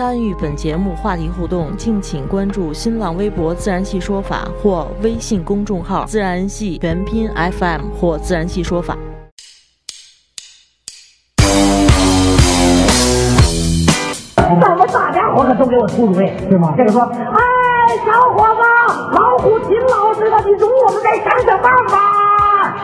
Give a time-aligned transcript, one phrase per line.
[0.00, 8.96] 参与本节目话题互动，敬请关注新浪微博“自然系说法”或微信公众号“自然系全拼 FM” 或“自然系说法”。
[14.36, 16.72] 怎么大家伙可都给我出主意，是吗？
[16.78, 17.18] 这个说，哎，
[18.06, 18.62] 小伙子，
[19.12, 22.09] 老虎秦老师的，你容我们再想想办法。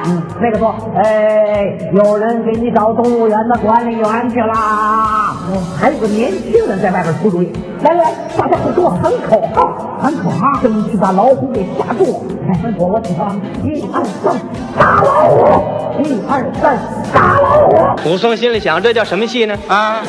[0.08, 5.36] 嗯，那个说，哎，有人给你找动物园的管理员去啦。
[5.50, 12.24] 嗯，还有个年轻人在外边出主意，来来，大家伙给我喊口号，喊口号，争取把老虎给吓住。
[12.48, 14.34] 哎，我我听啊，一二三，
[14.78, 16.02] 打老虎！
[16.04, 16.78] 一二三，
[17.12, 18.08] 打老虎！
[18.08, 19.58] 武松心里想：这叫什么戏呢？
[19.66, 20.02] 啊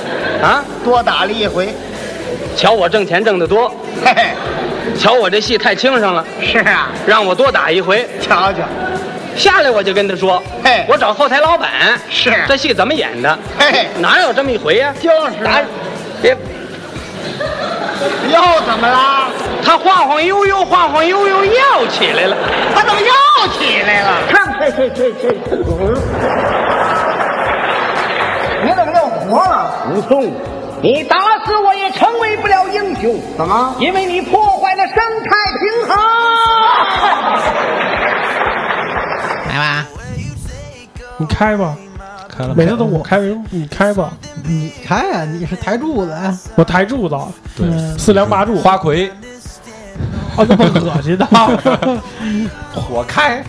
[0.43, 0.63] 啊！
[0.83, 1.73] 多打了一回，
[2.55, 3.69] 瞧我挣钱挣得多，
[4.05, 8.07] 嘿嘿，瞧我这戏太轻省了，是啊，让我多打一回。
[8.21, 8.59] 瞧瞧，
[9.37, 11.69] 下来我就跟他说：“嘿我找后台老板，
[12.09, 13.37] 是这戏怎么演的？
[13.57, 14.91] 嘿嘿，哪有这么一回呀？
[14.99, 15.61] 就是打，
[16.21, 16.35] 别，
[18.29, 19.29] 又怎么了？
[19.63, 22.35] 他晃晃悠悠，晃晃悠悠又起来了。
[22.73, 24.17] 他怎么又起来了？
[24.27, 25.39] 看，去去去去，
[28.63, 29.87] 你怎么又活了？
[29.93, 30.31] 武松，
[30.81, 31.15] 你打
[31.45, 33.75] 死我也成为不了英雄，怎么？
[33.79, 36.26] 因为你破坏了生态平衡。
[41.19, 41.75] 你开吧，
[42.29, 43.43] 开了每次都我开，为什么？
[43.49, 44.13] 你开吧？
[44.43, 47.17] 你开啊、你是台柱子呀，我抬柱子，
[47.55, 47.97] 对。
[47.97, 49.09] 四梁八柱，花魁，
[50.35, 51.25] 啊，那么恶心的。
[52.71, 53.43] 火开，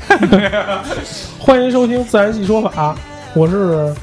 [1.39, 2.95] 欢迎收听《自然系说法》，
[3.35, 3.95] 我是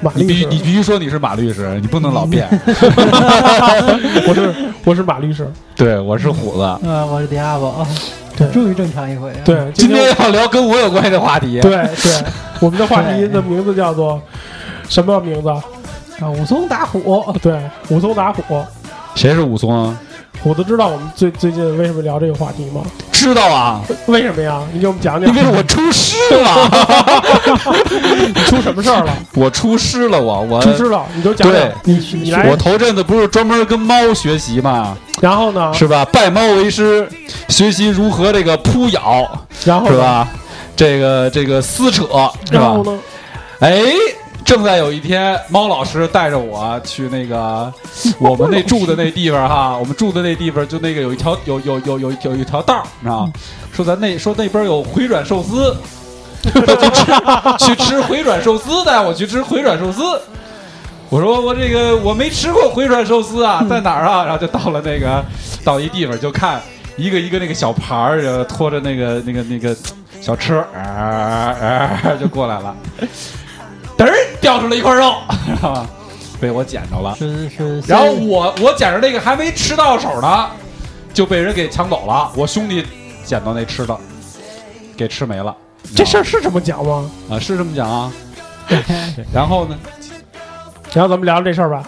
[0.00, 0.24] 马律师。
[0.24, 2.48] 你必须，你必须说你是马律师，你不能老变。
[4.26, 5.48] 我是我是马律师。
[5.76, 6.62] 对，我是虎子。
[6.82, 7.86] 呃，我是迪亚波，
[8.36, 9.36] 对终于正常一回啊。
[9.44, 11.60] 对，今天天要聊跟我有关系的话题。
[11.60, 12.24] 对对，
[12.60, 14.20] 我们的话题的名字叫做
[14.88, 15.48] 什么名字？
[15.48, 15.62] 啊，
[16.30, 18.42] 武松打虎，对，武松打虎。
[19.14, 19.98] 谁是武松啊？
[20.42, 22.82] 虎子知道我们最最近为什么聊这个话题吗？
[23.10, 24.60] 知道啊，为什么呀？
[24.72, 25.34] 你给我们讲讲。
[25.34, 26.70] 因为我出师了，
[28.28, 29.12] 你出什么事儿了？
[29.34, 31.72] 我出师了，我我出师了，你都讲讲对。
[31.84, 35.72] 你你来我，头阵子不是专门跟猫学习嘛，然后呢？
[35.72, 36.04] 是吧？
[36.12, 37.08] 拜猫为师，
[37.48, 39.26] 学习如何这个扑咬，
[39.64, 39.88] 然后？
[39.90, 40.28] 是吧？
[40.76, 42.02] 这个这个撕扯，
[42.50, 42.84] 是吧然后？
[42.84, 42.98] 呢？
[43.60, 43.82] 哎，
[44.46, 47.70] 正在有一天，猫老师带着我去那个
[48.16, 53.32] 我们那住的那地方哈， 我们住的那地方就那个有一条有有有有有一条道儿，你知道吗？
[53.72, 55.76] 说咱那说那边有回转寿司，
[57.58, 60.00] 去 吃去吃回转寿司，带我去吃回转寿司。
[61.08, 64.24] 我说我这个我没吃过回转寿司啊，在哪儿啊？
[64.24, 65.24] 然后就到了那个
[65.64, 66.62] 到一地方，就看
[66.96, 69.76] 一个一个那个小盘儿，呃拖着那个那个那个
[70.20, 72.74] 小车，啊啊就过来了。
[73.96, 75.14] 嘚儿掉出来一块肉，
[75.46, 75.88] 知道吗？
[76.40, 77.14] 被我捡着了。
[77.16, 77.80] 是是。
[77.88, 80.50] 然后我我捡着那个还没吃到手呢，
[81.14, 82.30] 就被人给抢走了。
[82.36, 82.84] 我兄弟
[83.24, 83.98] 捡到那吃的，
[84.96, 85.56] 给吃没了。
[85.94, 87.10] 这事儿是这么讲吗？
[87.30, 88.12] 啊，是这么讲啊。
[89.32, 89.78] 然后呢？
[90.92, 91.82] 然后咱们聊聊这事儿吧。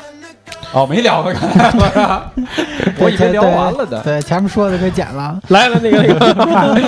[0.72, 1.32] 哦，没聊过，
[3.00, 4.00] 我以为聊完了的。
[4.02, 5.38] 对，前面说的给剪了。
[5.48, 6.80] 来了，那个那个，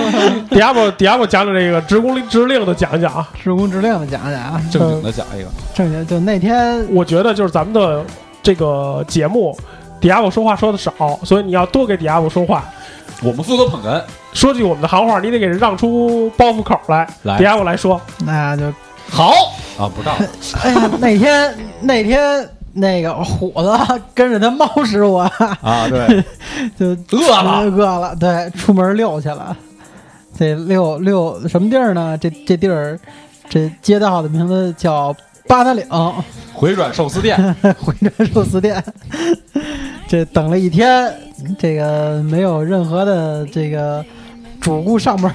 [0.51, 3.27] 迪亚波迪亚波讲讲这个职工指令的讲一讲啊。
[3.43, 5.49] 职工指令的讲讲啊，正经的讲一个。
[5.75, 8.05] 正经就那天我觉得就是咱们的
[8.43, 9.57] 这个节目，
[9.99, 10.93] 迪亚波说话说的少，
[11.25, 12.65] 所以你要多给迪亚波说话。
[13.23, 14.03] 我们负责捧哏。
[14.33, 17.07] 说句我们的行话，你得给人让出包袱口来。
[17.23, 18.63] 来迪亚波来说，那就
[19.11, 19.33] 好
[19.79, 20.13] 啊，不到。
[20.63, 22.49] 哎呀，那天那天
[22.81, 23.71] 那个虎子
[24.15, 25.31] 跟着他猫师傅啊，
[25.61, 26.25] 啊，对，
[26.79, 26.87] 就
[27.17, 29.57] 饿了饿了，对，出门溜去了。
[30.39, 32.17] 这溜溜什么地儿呢？
[32.19, 32.99] 这这地儿，
[33.49, 35.15] 这街道的名字叫
[35.47, 35.85] 八达岭
[36.55, 37.37] 回转寿司店，
[37.79, 38.83] 回转寿司店。
[40.09, 41.13] 这等了一天，
[41.59, 44.05] 这个没有任何的这个
[44.61, 45.31] 主顾上门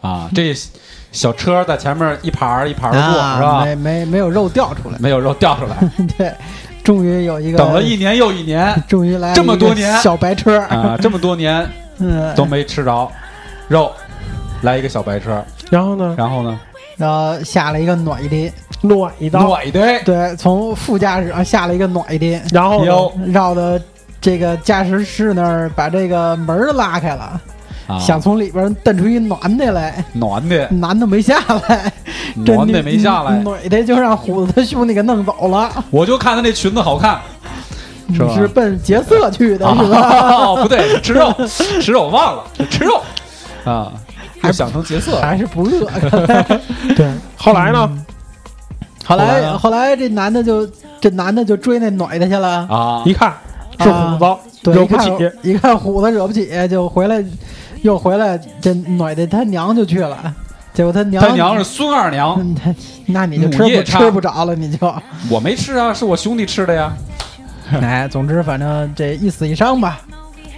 [0.00, 0.54] 啊，这
[1.12, 3.64] 小车在前面一盘儿一盘过，啊是吧？
[3.64, 5.76] 没没没有肉掉出来，没有肉掉出来，
[6.16, 6.32] 对，
[6.84, 9.96] 终于有一个等了一年又一年，终于来了这么多年。
[10.00, 11.66] 小白车啊，这么多年
[11.98, 13.10] 嗯，都没吃着
[13.66, 13.90] 肉，
[14.62, 16.14] 来一个小白车，然后呢？
[16.18, 16.60] 然后呢？
[16.96, 18.52] 然后下了一个暖一林，
[18.82, 22.86] 暖一刀，暖一的，对，从副驾驶上下了一个暖一的，然后呢？
[22.86, 23.12] 哟。
[23.26, 23.62] 绕到
[24.20, 27.40] 这个驾驶室那儿，把这个门拉开了，
[27.86, 27.98] 啊。
[27.98, 31.38] 想从里边蹬出一男的来，男的，男的没下
[31.68, 31.92] 来，
[32.44, 35.70] 这暖的没下来，女的就让虎子他兄弟给弄走了。
[35.90, 37.20] 我就看他那裙子好看，
[38.12, 38.26] 是吧？
[38.28, 40.28] 你是奔劫色去的是吧？
[40.32, 41.32] 哦，不对，是吃肉，
[41.80, 43.02] 吃肉忘了，吃肉。
[43.64, 43.92] 啊，
[44.42, 45.90] 还想成劫色，还是不饿？
[46.94, 47.90] 对，后来呢？
[49.06, 50.66] 后来后来这男的就
[50.98, 53.02] 这男的就追那女的去了，啊。
[53.04, 53.34] 一看
[53.78, 55.10] 是虎子，对，惹不起，
[55.42, 57.22] 一看虎子惹不起，就回来
[57.84, 60.34] 又回来，这暖的他娘就去了，
[60.72, 64.94] 结果他娘他娘是孙二娘，嗯，他那你就吃不着了，你就。
[65.28, 66.90] 我没吃啊，是我兄弟吃的呀。
[67.82, 70.00] 哎，总之反正这一死一伤吧，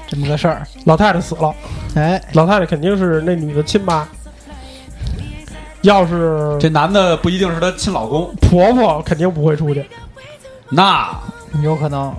[0.06, 0.64] 这么个事儿。
[0.84, 1.52] 老太太死了，
[1.96, 4.06] 哎，老太太肯定是那女的亲妈。
[5.82, 9.84] 要是这男的不一定是她亲老公，婆婆肯定不会出去，
[10.70, 11.08] 那
[11.64, 12.14] 有可能，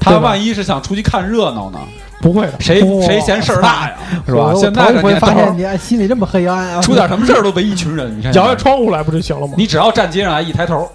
[0.00, 1.78] 她万一是想出去看热闹呢？
[2.20, 2.54] 不会的。
[2.60, 3.96] 谁谁嫌事儿大呀？
[4.26, 4.52] 是吧？
[4.54, 6.80] 现在头一回这年头发现你心里这么黑暗啊！
[6.80, 9.54] 出点什么事儿都围一群人，你看摇下窗户来不就行了吗？
[9.56, 10.88] 你只要站街上来一抬头，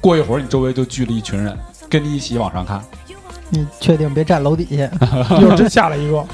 [0.00, 1.56] 过一会儿你周围就聚了一群人，
[1.88, 2.80] 跟你一起往上看。
[3.50, 4.90] 你确定别站楼底下？
[5.40, 6.24] 又真下来一个。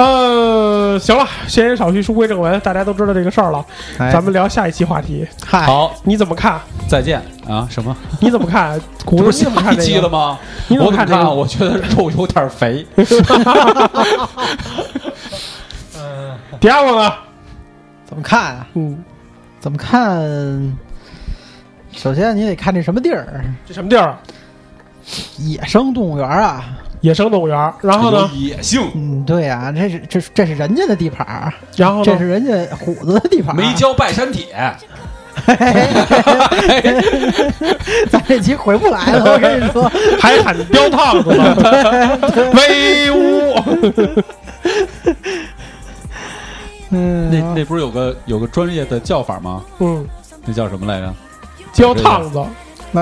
[0.00, 3.66] 呃，行了，闲言少叙，书归正文，大家都知道这个事儿了。
[3.98, 6.60] 哎咱们聊下一期话题，嗨，好，你怎么看？
[6.86, 7.66] 再见啊！
[7.68, 7.96] 什么？
[8.22, 8.78] 你怎么看？
[8.78, 9.82] 这不是古子，你怎么下一看这个？
[9.82, 10.38] 期了吗？
[10.68, 11.08] 你怎我么看？
[11.08, 11.34] 么看这个？
[11.34, 12.86] 我觉得肉有点肥。
[16.60, 17.12] 第二个呢？
[18.06, 18.66] 怎么看啊？
[18.74, 19.02] 嗯，
[19.58, 20.78] 怎么看？
[21.92, 24.20] 首先你得看这什么地儿，这什么地儿啊？
[25.38, 26.64] 野生动物园啊。
[27.00, 27.72] 野生动物园。
[27.82, 28.30] 然后呢？
[28.34, 32.04] 野性，嗯，对呀、这是这是这是人家的地盘儿，然后呢？
[32.04, 33.56] 这是人家虎子的地盘儿。
[33.56, 34.46] 没交拜山帖，
[38.10, 39.88] 咱这期回不来了，我跟你说。
[40.20, 41.56] 还喊彪胖子呢，
[42.54, 43.54] 威武！
[46.90, 49.62] 嗯，那那不是有个有个专业的叫法吗？
[49.78, 50.04] 嗯，
[50.44, 51.14] 那叫什么来着？
[51.76, 52.42] 标烫子，
[52.92, 52.98] 不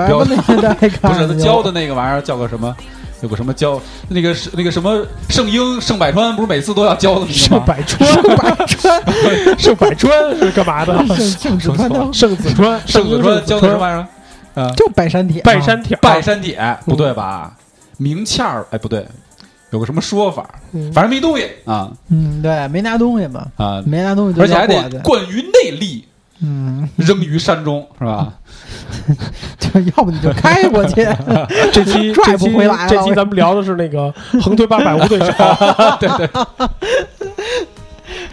[1.13, 2.75] 是他教的那个玩意儿叫个什么？
[3.21, 7.63] 有个什么教那个是那个什么圣婴圣百川，不是每次都要教的吗？
[7.65, 10.93] 百川，百川，圣百川是干嘛的？
[11.39, 14.07] 圣子川的盛子川，圣子川教的什么玩意
[14.55, 14.61] 儿？
[14.61, 17.55] 啊，就拜山帖嘛，拜山帖，拜山帖不对吧？
[17.97, 19.05] 明欠儿哎不对，
[19.71, 20.47] 有个什么说法？
[20.73, 26.05] 嗯反正没东西啊嗯，对，没拿东西嘛，啊，没拿东西而且还得惯于内力，
[26.41, 28.33] 嗯，扔于山中，是吧？
[29.59, 30.95] 就要不你就开过去，
[31.73, 35.33] 这期 拽这期不回来了这期咱们聊的是那个横推八百无对手，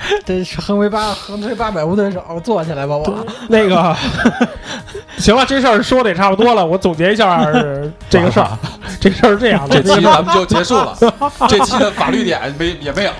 [0.25, 3.97] 这是横为八横推八百无对手，坐起来吧，我 那个
[5.19, 7.45] 行了，这事儿说的也差不多了，我总结一下
[8.11, 8.49] 这个事儿。
[9.01, 10.97] 这事儿是这样的，这期咱们就结束了。
[11.49, 13.13] 这期的法律点没也没有，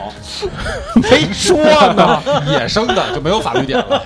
[0.97, 1.57] 没说
[1.95, 4.03] 呢，野生的就没有法律点了，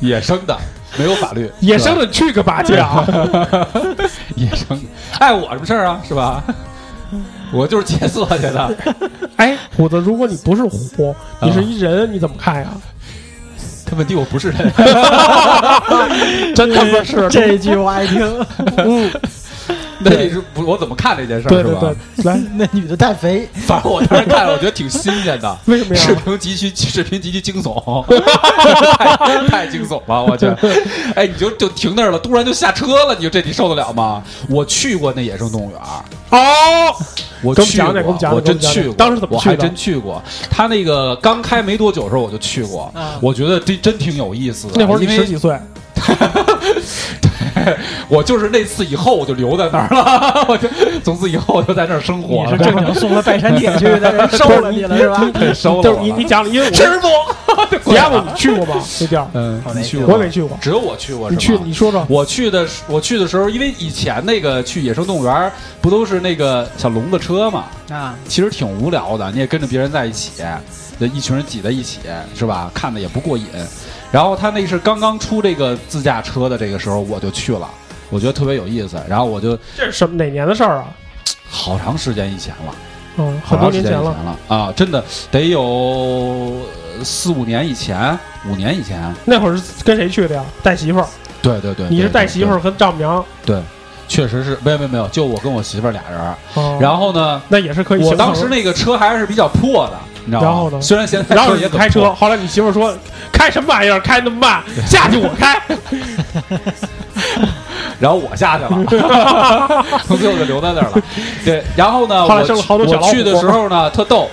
[0.00, 0.56] 野生的
[0.98, 3.06] 没有法律，野生的去个八戒啊，
[4.36, 4.86] 野生的
[5.18, 6.00] 碍我什么事儿啊？
[6.06, 6.42] 是吧？
[7.52, 8.74] 我就是劫色去的，
[9.36, 12.68] 哎，虎子，如果你不是虎，你是一人，你怎么看呀？
[13.90, 14.58] 他问题我不是人
[16.54, 19.10] 真他妈是这一句我爱听，嗯，
[20.04, 21.80] 那你是不我怎么看这件事儿是吧？
[21.80, 25.58] 对对对，来，那女的太肥， 反正我当时看了，我觉得挺新鲜的。
[25.66, 26.00] 为什么呀？
[26.00, 28.04] 视频极其视频极其惊悚，
[28.96, 30.46] 太太惊悚了，我去！
[31.14, 34.22] 哎，你就就停那儿了，突然就下车了，你就这你受得了吗？
[34.48, 35.80] 我去过那野生动物园，
[36.30, 36.94] 哦，
[37.42, 40.22] 我去过，我真去过，当时怎么我还真去过。
[40.48, 44.74] 他那个刚开没多久的时候我就去过，我觉得这真挺有意思的。
[44.76, 45.58] 那会儿你因为十几岁，
[48.08, 50.68] 我就是那次以后我就留在那儿了， 我就
[51.04, 52.52] 从此以后我就在那儿生活了。
[52.52, 55.30] 你是正经送他拜山帖去的，人收了你了是吧？
[55.38, 57.00] 给收了你你讲了，因为我师
[57.82, 58.82] 傅，亚姆你去过吗？
[58.98, 60.18] 这地儿嗯，你去过我过？
[60.18, 70.32] 没去过，只有我去过，你去你说说，我去的我去的时候，因为以前那个去野生动物园不都是那个小笼子车嘛，啊，其实挺无聊的，你也跟着别人在一起，
[70.98, 72.00] 这一群人挤在一起，
[72.34, 72.70] 是吧？
[72.74, 73.46] 看的也不过瘾。
[74.10, 77.68] 然后他那是刚刚出这个自驾车的这个时候，我就去了，
[78.10, 78.96] 我觉得特别有意思。
[79.08, 80.86] 然后我就这是什么哪年的事儿啊？
[81.50, 82.74] 好长时间以前了，
[83.16, 84.38] 嗯，好很多长时间以年前了。
[84.48, 86.60] 啊，真的得有
[87.02, 88.18] 四五年以前，
[88.50, 89.14] 五年以前。
[89.24, 90.44] 那会儿是跟谁去的呀？
[90.62, 91.06] 带媳妇儿，
[91.40, 93.62] 对对对，你是带媳妇儿和丈母娘，对，
[94.08, 96.34] 确实是没有没有没有，就我跟我媳妇儿俩人儿。
[96.54, 98.14] 哦然后呢，那也是可以我。
[98.14, 99.98] 当时那个车还是比较破的，
[100.28, 100.46] 你知道吗？
[100.46, 102.94] 然后呢虽然现在然后也开车，后来你媳妇儿说
[103.32, 105.60] 开什么玩意儿，开那么慢，下去我开。
[107.98, 108.70] 然后我下去了，
[110.06, 111.02] 从最后就留在那儿了。
[111.44, 114.28] 对，然后呢，我后来剩了好多小我去的时候呢，特逗。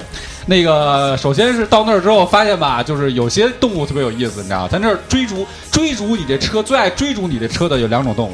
[0.48, 4.68] 那个，首先是到那儿之后，发现吧，就是有些动物特别有意思，你知道吗？
[4.72, 8.34] 在那儿追逐追逐你这车，最爱追逐你这车的有两种动物。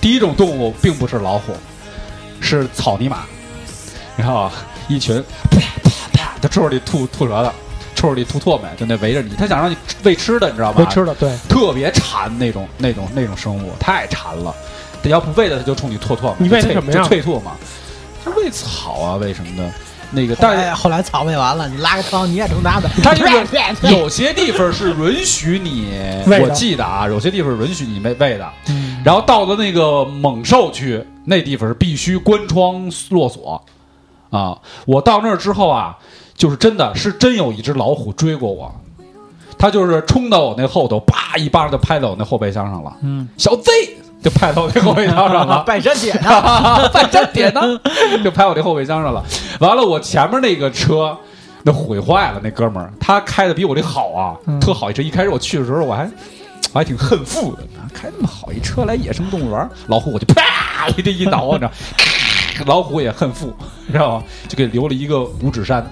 [0.00, 1.52] 第一种动物并不是老虎，
[2.40, 3.18] 是草泥马，
[4.16, 4.50] 然后
[4.88, 5.22] 一群
[6.40, 7.52] 啪啪啪，它抽里吐吐舌头，
[7.94, 10.76] 抽里吐唾沫，就那围着你，他想让你喂吃的，你知道吗？
[10.78, 14.54] 喂吃的，对，特别馋那种那种那种生物，太馋了。
[15.02, 16.36] 它要不喂它，它就冲你吐唾沫。
[16.38, 17.52] 你喂它什么呀就啐唾沫，
[18.24, 19.70] 就喂草啊，喂什么的。
[20.10, 22.88] 那个，但后来草喂完了，你拉个汤你也成拿的。
[23.02, 25.92] 它就是有些地方是允许你，
[26.40, 28.50] 我记得啊，有些地方是允许你喂喂的。
[28.68, 33.62] 嗯然后到了那个猛兽区，那地方是必须关窗落锁
[34.30, 34.58] 啊。
[34.86, 35.96] 我到那儿之后啊，
[36.38, 38.72] 就是真的是真有一只老虎追过我，
[39.58, 42.96] 它就是冲到我那后头，啪一巴掌就拍到我那后备箱上了。
[43.02, 43.70] 嗯，小 Z
[44.22, 45.62] 就拍到我那后备箱上了。
[45.66, 46.88] 拜山姐呢？
[46.94, 47.60] 半山点呢，
[48.22, 49.22] 就拍我这后备箱上了。
[49.58, 51.16] 完了，我前面那个车
[51.64, 55.02] 那毁坏了，那哥们儿他开的比我这好啊，嗯特好一车。
[55.02, 56.08] 一开始我去的时候，我还
[56.72, 61.70] 我还挺恨富的，开那么好一车来野生动物园，老虎我就啪一这一挠，你知道，
[62.66, 63.52] 老虎也恨富，
[63.86, 64.24] 你知道吗？
[64.46, 65.84] 就给留了一个五指山，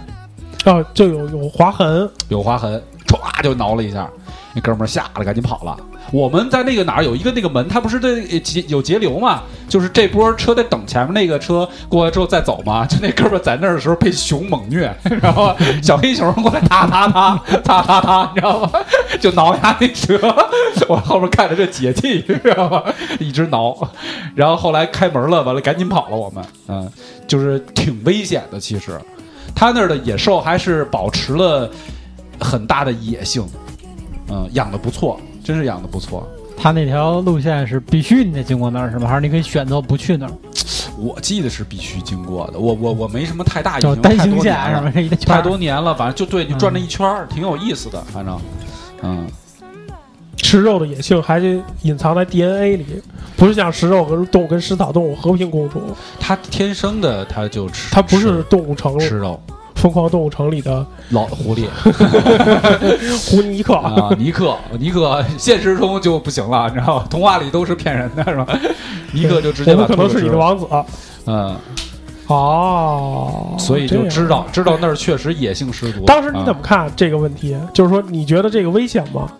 [0.66, 4.10] 啊，就有有划痕，有划痕，歘就挠了一下，
[4.52, 5.76] 那哥们儿吓得赶紧跑了。
[6.10, 9.42] 我们在那个哪儿有一个那个门，它不是这节有节流嘛？
[9.68, 12.84] 就是这波车得等前面那个车过来之后再走嘛。
[12.84, 14.92] 就那哥们儿在那儿的时候被熊猛虐，
[15.22, 18.70] 然后小黑熊过来踏踏踏踏踏踏，你知道吗？
[19.20, 20.18] 就挠他那车，
[20.88, 22.82] 我后面看着这解气，你知道吗？
[23.20, 23.76] 一直挠，
[24.34, 26.16] 然后后来开门了，完了赶紧跑了。
[26.16, 26.90] 我们嗯，
[27.28, 28.98] 就是挺危险的，其实。
[29.56, 31.68] 他那儿的野兽还是保持了
[32.38, 33.44] 很大的野性，
[34.28, 36.28] 嗯，养的不错，真是养的不错。
[36.58, 39.08] 他那条路线是必须你得经过那儿是吗？
[39.08, 40.32] 还是你可以选择不去那儿？
[40.98, 44.92] 我记得是必须经过的，我我我没什么太大印象，叫单太行线是多年了吗？
[44.94, 48.40] 这一个圈儿太多年了，反正就对你转了一圈儿，挺有意思的，反正，
[49.02, 49.26] 嗯，
[50.36, 52.86] 吃肉的野性还是隐藏在 DNA 里，
[53.36, 55.80] 不是像食肉和动物跟食草动物和平共处，
[56.20, 59.40] 它天生的它就吃，它不是动物城吃吃肉，
[59.74, 61.66] 疯狂动物城里的老狐狸
[63.28, 63.74] 胡尼克。
[63.74, 67.06] 啊，尼克，尼克现实中就不行了，你知道吗？
[67.10, 68.46] 童话里都是骗人的，是吧？
[69.12, 70.66] 尼克就直接把我可能是你的王子
[71.26, 71.56] 嗯，
[72.28, 76.04] 哦，所以就知道知道那儿确实野性十足。
[76.04, 77.56] 当时你怎啊么看这个问题？
[77.72, 79.32] 就是说，你觉得这个危险吗？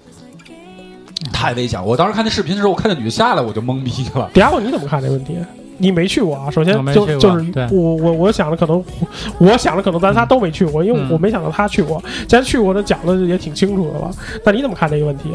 [1.32, 1.84] 太危险了！
[1.86, 4.30] 我当时看那视频的时候，我看那女的下来，我就懵逼了。
[4.34, 5.36] 嗲狗，你怎么看这问题？
[5.78, 6.50] 你没去过啊？
[6.50, 8.82] 首先就就是我我我想的可能，
[9.38, 12.02] 我想的可能咱仨都没去过，因为嗯我没想到他去过。
[12.26, 14.10] 咱去过的讲的也挺清楚的了。
[14.44, 15.32] 那你怎么看这个问题？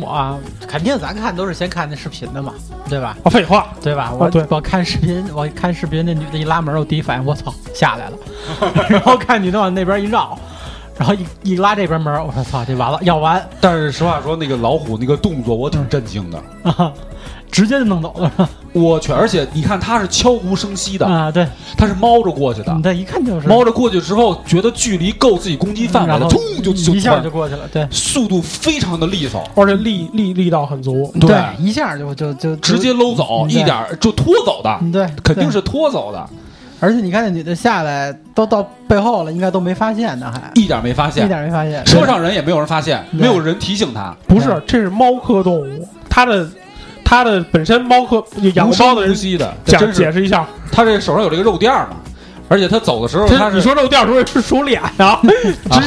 [0.00, 2.54] 我啊肯定咱看都是先看那视频的嘛，
[2.88, 3.16] 对吧？
[3.22, 4.12] 啊，废话，对吧？
[4.18, 8.16] 我、啊对我看视频，我看视频，那女的一拉门，我第一反应我操下来了，
[8.88, 10.36] 然后看女的往那边一绕，
[10.96, 13.44] 然后一一拉这边门，我说操这完了要完。
[13.60, 16.42] 但是实话说，那个老虎那个动作，我挺震惊的。
[16.62, 16.92] 啊，
[17.50, 18.50] 直接就弄走了。
[18.72, 21.30] 我去，而且你看，它是悄无声息的，啊！
[21.30, 21.46] 对，
[21.76, 22.74] 它是猫着过去的。
[22.74, 22.82] 你。
[22.82, 23.46] 这一看就是。
[23.46, 27.22] 猫着过去之后，觉得距离够自己攻击范围了，然后突就一下窜。
[27.22, 27.86] 就过去了，对。
[27.90, 31.12] 速度非常的利索，而且力力力道很足。
[31.20, 31.40] 对。
[31.58, 35.06] 一下就就就直接搂走，嗯一点儿就拖走的，对。
[35.22, 36.28] 肯定是拖走的，
[36.80, 41.28] 而且你看那女的下来都到背后了，应该都没发现呢，还一点没发现一现。
[41.28, 41.84] 点没发现。
[41.84, 46.46] 车上人也没有人发现，没有人提醒他，不是，这是猫科动物，它的
[47.04, 48.22] 它的本身猫科
[48.54, 50.46] 养猫的人无息的，这讲真解释一下。
[50.70, 51.96] 它这手上有这个肉垫儿嘛，
[52.48, 55.18] 而且他走的时候，他你说肉垫儿说是数脸呀，
[55.70, 55.80] 直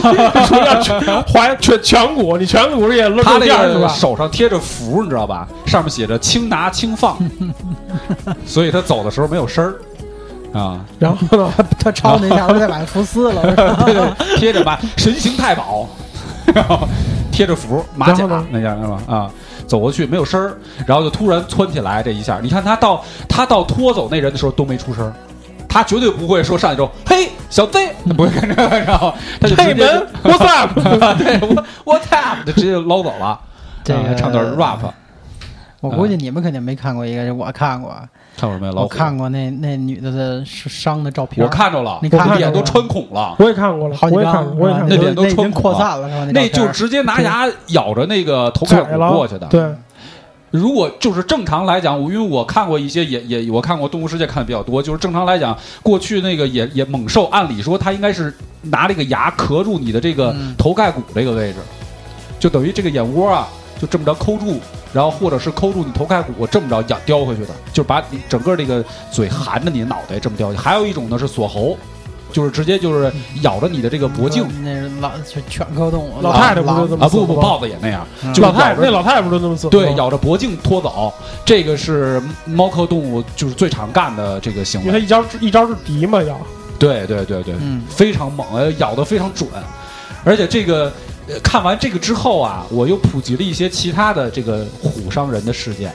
[0.46, 3.88] 数脸全踝全颧骨，你颧骨也露肉垫儿是吧？
[3.90, 5.48] 手上贴着符，你知道吧？
[5.66, 7.18] 上面写着“轻拿轻放”，
[8.46, 9.76] 所以他走的时候没有声儿
[10.54, 10.80] 啊。
[11.00, 14.16] 然后呢， 他抄那下，我再把符撕了。
[14.38, 15.88] 贴着马神行太保，
[16.54, 16.88] 然 后
[17.32, 19.32] 贴着符马甲那家是吧啊？
[19.68, 25.12] 走过去没有声儿，然后就突然窜起来，这一下，你看他到他到拖走那人的时候都没出声儿，
[25.68, 30.74] 他绝对不会说上去之后，嘿，小 Z，他不会干这个，然后他就直接嘿门，What's up？
[31.20, 31.38] 对
[31.84, 32.46] ，What's up？
[32.46, 33.38] 就直接捞走了，
[33.84, 34.80] 这个啊还唱段 rap，
[35.82, 37.94] 我估计你们肯定没看过一个，我看过，
[38.38, 38.74] 看过没有？
[38.74, 41.44] 老我看过那那女的的伤的照片。
[41.44, 43.36] 我看着了，你看着了脸都穿孔了。
[43.40, 46.32] 我也看过了，好几张我也看过，我也看过那脸都穿孔了扩散了，是吧？
[46.34, 49.48] 那就直接拿牙咬着那个头盖骨了过去的。
[49.48, 49.66] 对，
[50.52, 61.58] 如果就是正常来讲，我因为我看过一些也也我看过《动物世界》看的比较多，就是正常来讲，过去那个野野猛兽，按理说它应该是拿这个牙磕住你的这个嗯头盖骨这个位置，
[62.40, 63.48] 就等于这个眼窝啊，
[63.80, 64.60] 就这么着抠住
[64.94, 70.58] 然后或者是抠住你头盖骨，这么着咬叼回去的，就是把你整个这个嘴含着你的脑袋这么叼去。
[70.58, 71.78] 还有一种呢是锁喉，
[72.32, 74.48] 就是直接就是咬着你的这个脖颈。
[74.64, 79.70] 那是老就犬科动物，老太太不就这么啊不不，豹子也那样，嗯就老太太那老太太不就这么做？
[79.70, 81.14] 对咬着脖颈拖走，
[81.46, 84.88] 这个是猫科动物就是最常干的这个行为。
[84.88, 86.38] 因为它一招一招是敌嘛要。
[86.80, 89.50] 对对对对，嗯非常猛，呃咬的非常准，
[90.24, 90.92] 而且这个。
[91.28, 95.92] 呃看完这个之后啊，我又普及了一些其他的这个虎伤人的事件。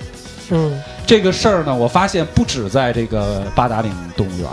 [0.50, 4.46] 嗯，这个事儿呢，我发现不止在这个八达岭动物园，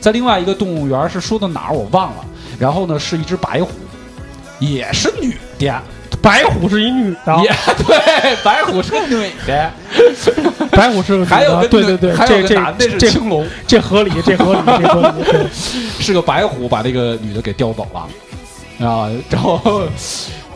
[0.00, 2.24] 在另外一个动物园是说到哪儿我忘了。
[2.58, 3.70] 然后呢，是一只白虎，
[4.60, 5.82] 也是女的，
[6.20, 7.50] 白虎是一女的，也
[7.84, 9.72] 对，白虎是个女的，
[10.70, 15.48] 白虎是个 还有个对对对，还有这这个男的是这青龙，这合理，这合理，这合理。
[15.98, 18.06] 是个白虎把那个女的给叼走了
[18.84, 19.08] 啊。
[19.30, 19.82] 然后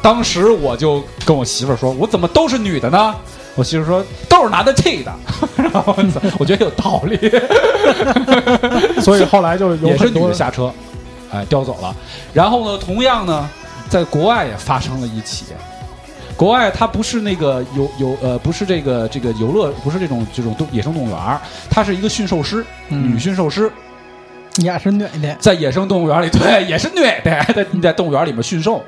[0.03, 3.15] 当时我就跟我媳妇儿说：“我怎么都是女的呢？”
[3.57, 5.13] 我媳妇儿说：“都是男的气的。
[5.57, 5.97] ”然后
[6.39, 7.19] 我觉得有道理。
[9.01, 10.73] 所以后来就有也是女的下车，
[11.33, 11.95] 哎，叼走了。
[12.35, 13.49] 然后呢，同样呢，
[13.89, 15.47] 在国外也发生了一起。
[16.37, 21.41] 国外它不是那个游游呃，不是这个这个游乐，不是这种这种动野生动物园儿，
[21.71, 23.73] 它是一个驯兽师，嗯女驯兽师，
[24.63, 28.83] 也是女的，在野生动物园里， 对，也是女的，在在动物园里面驯兽，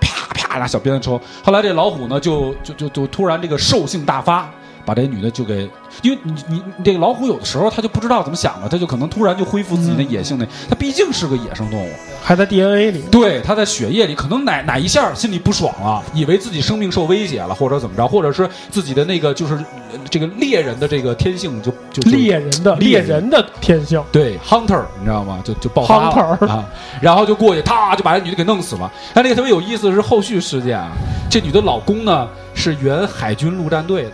[0.00, 1.20] 啪啪拿小鞭子抽。
[1.44, 4.50] 后来这老虎呢，就就就就突然这个兽性大发，
[4.84, 5.68] 把这女的就给，
[6.02, 11.88] 因为你你你这个老虎有的时候它就不知道怎么想了，它就可能突然就恢复自己的野性的，它毕竟是个野生动物，
[12.22, 13.02] 还在 DNA 里。
[13.10, 19.62] 对，它在血液里可能哪哪一下心里不爽了，以为自己生命受威胁了，或者怎么着，或者是自己的那个就是呃
[20.10, 25.40] 这个猎人的这个天性就就就猎人的猎人的天性，对，hunter，你知道吗？
[25.44, 26.64] 就就爆发了 Hunter 啊，
[27.00, 28.90] 然后就过去，啪就把这女的给弄死了。
[29.14, 30.92] 但这个特别有意思的是后续事件啊，
[31.30, 34.12] 这女的老公呢是原海军陆战队的，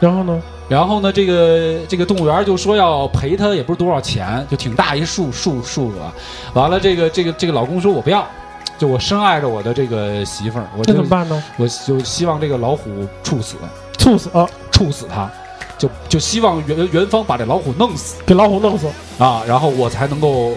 [0.00, 6.12] 然后呢，然后呢，这个这个动物园就说要赔他也不是多少钱，就挺大一数数数额。
[6.54, 8.26] 完了，这个这个这个老公说我不要，
[8.78, 11.42] 就我深爱着我的这个媳妇儿，我就这怎么办呢？
[11.56, 13.56] 我就希望这个老虎处死，
[14.00, 14.30] 猝死，
[14.72, 15.30] 处死他，
[15.78, 18.16] 就就希望元元芳把这老虎弄死。
[18.24, 18.86] 给老虎弄死。
[19.18, 20.52] 啊，然后我才能够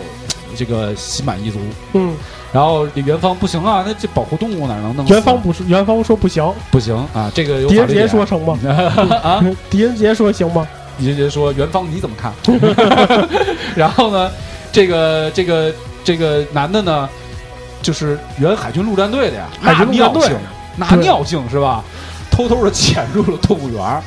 [0.56, 1.60] 这个心满意足。
[1.92, 2.16] 嗯，
[2.54, 5.16] 然后这元芳不行啊，那这保护动物哪能弄死啊？
[5.16, 6.50] 元芳不是，元芳说不行。
[6.72, 8.58] 不行啊，这个有狄仁杰点说成吗？
[9.22, 10.66] 啊， 狄仁杰说行吗？
[10.98, 12.32] 狄仁杰说元芳你怎么看？
[13.76, 14.32] 然后呢，
[14.72, 17.10] 这个这个这个男的呢，
[17.82, 20.38] 就是原海军陆战队的呀，海军陆战队那尿性，
[20.78, 21.84] 那尿性是吧？
[22.34, 24.02] 偷偷的潜入了动物园儿，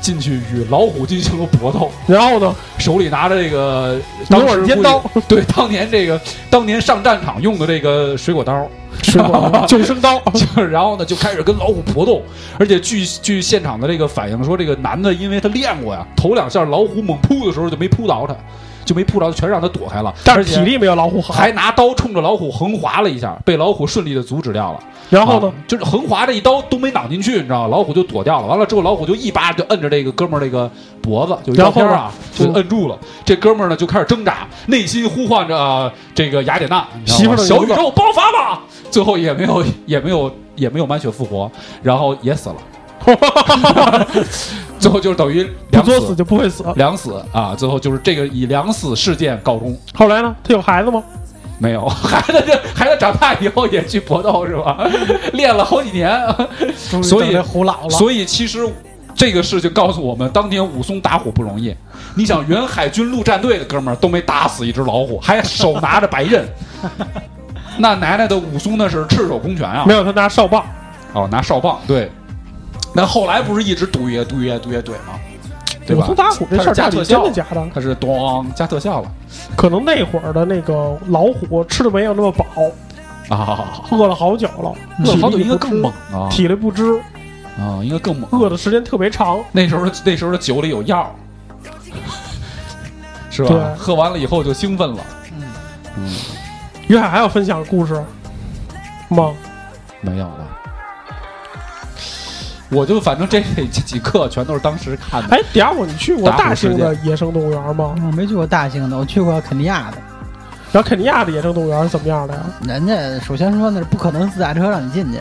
[0.00, 1.92] 进去与老虎进行了搏斗。
[2.06, 8.66] 然后呢，手里拿着这个牛当时尖刀， 对，当年这个当年上战场用的这个水果刀，
[9.02, 12.22] 水果 救生刀，就是然后呢就开始跟老虎搏斗，
[12.58, 18.34] 而且据据现场的这个反映说，这个男的因为他练过呀，头两下老虎猛扑的时候就没扑倒他，
[18.86, 21.34] 就没扑着，全让他躲开了，但是体力没有老虎好。
[21.34, 24.80] 还拿刀冲着老虎横划了一下，被老虎顺利的阻止掉了。
[25.10, 27.68] 然后呢啊，就是横划这一刀都没挡进去，你知道吗？
[27.68, 28.46] 老虎就躲掉了。
[28.46, 30.70] 完了之后，老虎就一巴就摁着这个哥们儿这个
[31.02, 32.98] 脖子，就然后呢照片啊，就摁住了。
[33.24, 38.62] 这哥们儿呢就开始挣扎，内心呼唤着、呃这个雅典娜，媳妇儿的小宇宙爆发吧。
[38.90, 41.50] 最后也没有也没有也没有满血复活，
[41.82, 42.56] 然后也死了。
[44.78, 46.64] 最后就是等于不两作死就不会死。
[46.76, 47.54] 两死啊！
[47.56, 49.76] 最后就是这个以两死事件告终。
[49.94, 50.34] 后来呢？
[50.44, 51.02] 他有孩子吗？
[51.58, 54.86] 没有， 孩子这孩子长大以后也去搏斗是吧？
[55.32, 56.20] 练了好几年，
[56.78, 58.68] 所以等这虎老了，所以其实
[59.14, 61.74] 这个事情告诉我们，当年武松打虎不容易。
[62.14, 66.46] 你想，原海军陆战队的哥们儿都没打死一只老虎，还手拿着白刃。
[67.78, 69.84] 那奶奶的武松那是赤手空拳啊！
[69.86, 70.62] 没有，他拿哨棒。
[71.14, 72.10] 哦，拿哨棒对。
[72.96, 75.20] 那后来不是一直怼呀怼呀怼呀怼吗？
[75.86, 76.14] 对吧武松？
[76.16, 77.68] 打虎这事儿加特效真的假的？
[77.74, 79.12] 他是咚加特效了
[79.54, 82.44] 可能那会儿的那个老虎吃的没有那么饱，
[83.28, 83.84] 啊！
[83.92, 84.72] 饿了好久了，
[85.04, 86.26] 饿了好久应该更猛啊！
[86.30, 86.98] 体力不支，
[87.58, 88.28] 啊，应该更猛。
[88.32, 89.38] 饿的时间特别长。
[89.52, 91.14] 那时候那时候的酒里有药，
[93.30, 93.74] 是吧？
[93.76, 95.02] 喝完了以后就兴奋了。
[95.98, 96.10] 嗯，
[96.88, 98.02] 于海还要分享故事
[99.08, 99.32] 吗？
[100.00, 100.48] 没有了。
[102.70, 105.36] 我就反正这 这几课全都是当时看的。
[105.36, 107.94] 哎，嗲我，你去过大型的野生动物园吗？
[108.04, 109.98] 我没去过大型的，我去过肯尼亚的。
[110.72, 112.40] 然后肯尼亚的野生动物园是怎么样的呀？
[112.66, 115.18] 人家首先说那是不可能自驾车让你进去，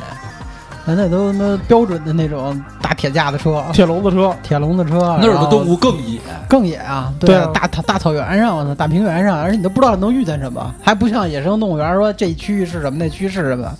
[0.85, 7.13] 人家都那标准的那种大铁架子车、铁笼子车，铁笼子车，那儿的动物更野，更野啊！
[7.19, 13.71] 对啊大大大草原上，我操，大平原上，而且你都不知道能遇见什么，还不像野生动物园说这区域是什么，那区域是什么。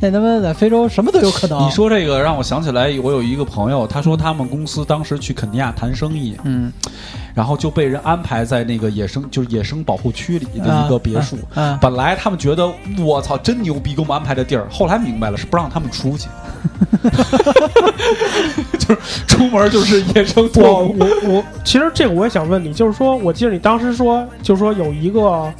[0.00, 1.66] 那他妈在非洲什么都有可能。
[1.66, 6.72] 你说这个让我想起来，我有一个朋友，他说他们公司当时去肯尼亚谈生意，嗯，
[7.34, 11.36] 然后就被人安排在那个野生就是野生保护区里的一个别墅。
[11.54, 16.28] 嗯，本来他们觉得我操真牛逼，给我们安排的地儿，后来明白了是不让他们出去，
[18.78, 20.96] 就是出门就是野生动我物。
[20.98, 25.52] 我我，其实这个我也想问你，就是说我记得你当时说，就是说有一个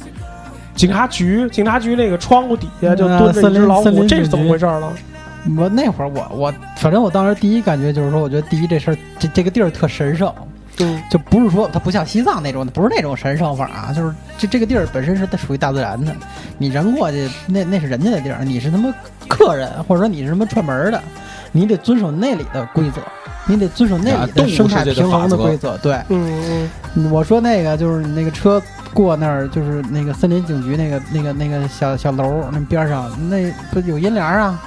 [0.79, 4.93] 警察局，警察局那个窗户底下就蹲着一只老虎，森林这是怎么回事了？
[5.57, 10.33] 我那会儿我我反正我当时第一感觉就是说，我觉得第一这事儿这这个地儿特神圣，
[10.79, 16.15] 嗯，就不是说它不像西藏那种，不是那种神圣法啊，就是这这个地儿本身是它属于大自然的，
[16.57, 18.89] 你人过去那那是人家的地儿，你是他妈
[19.27, 21.01] 客人或者说你是什么串门的，
[21.51, 23.01] 你得遵守那里的规则，
[23.47, 25.93] 你得遵守那里的生态平衡的规则，对。
[26.07, 27.11] 嗯嗯。
[27.11, 28.61] 我说那个就是那个车
[28.93, 34.59] 过那儿，就是那个森林警局那个那个那个小小楼儿那边上，那不有阴凉啊？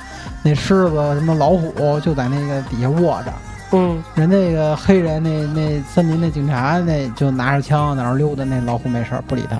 [0.42, 3.32] 那狮子什么老虎就在那个底下卧着，
[3.72, 9.56] 嗯人那个黑人那那森林那警察那就拿着枪在那儿溜达，那老虎没事儿不理他。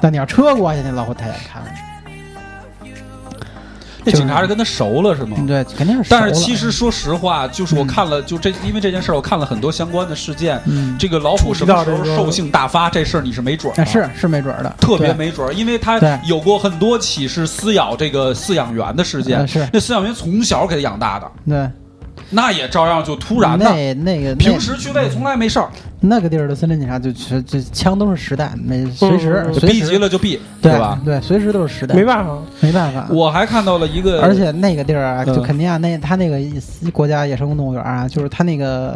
[0.00, 1.62] 但你要车过去，那老虎抬眼看。
[4.04, 5.36] 那警察是跟他熟了是吗？
[5.46, 10.60] 对，肯定是熟但是其实说实话，就是我嗯看了，就这因为这件事儿，我看了很多相关的事件。
[10.66, 19.46] 嗯，这个老虎什么时候兽性大发，这事儿你是没准儿是是没准儿的，特别没准儿，因为他有过很多起是撕咬这个饲养员的事件啊。
[19.46, 21.70] 是那饲养员从小给他养大的，对。
[22.28, 23.64] 那也照样就突然的。
[23.64, 25.68] 那那个平时去喂从来没事儿，
[26.00, 31.00] 那个地儿的森林警察就就就枪都是实弹，没随时嗯就逼随时急了就毙，对是吧？
[31.04, 33.06] 对，随时都是实弹，没办法，没办法。
[33.10, 36.38] 我还看到了一个，而且那个地儿啊，嗯就肯尼亚那他那个
[36.92, 38.90] 国家野生动物园啊，就是他那个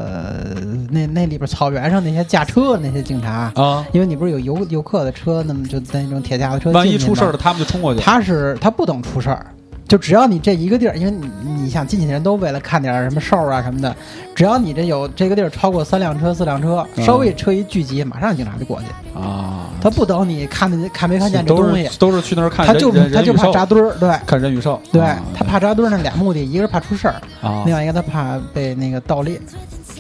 [0.55, 0.61] 呃
[0.91, 8.01] 那那里边草原上那些驾车的那些警察，啊，因为你不是有游游客的车，那么就那种铁架子车，万一出事儿了，，他们就冲过去。
[8.01, 9.47] 他是他不等出事儿。
[9.87, 11.29] 就只要你这一个地儿，因为你
[11.63, 13.95] 你想进去的人都为了看点儿什么兽啊什么的，
[14.35, 17.05] 只要你这有这个地儿超过三辆车四辆车，嗯。
[17.05, 18.87] 稍微车一聚集，马上警察就过去。
[19.19, 24.11] 啊，他不等你看见看没看见这东西，都是去那儿看他就他就怕扎堆儿，对。
[24.27, 27.63] 看人与兽，对啊，他怕扎堆儿那俩目的，一个是怕出事儿，啊。
[27.67, 29.39] 另外一个他怕被那个盗猎。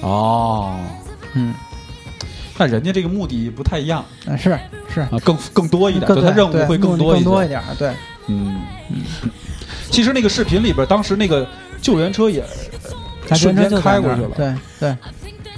[0.00, 0.74] 哦，
[1.34, 1.54] 嗯，
[2.58, 4.04] 那人家这个目的不太一样。
[4.26, 4.58] 啊是
[4.92, 7.22] 是，啊，更更多一点，更对他任务会更多些。
[7.22, 7.92] 更多一点对，
[8.26, 9.02] 嗯，嗯，
[9.94, 11.46] 其实那个视频里边，当时那个
[11.80, 12.44] 救援车也
[13.28, 14.28] 他瞬间开过去了。
[14.36, 14.96] 对对，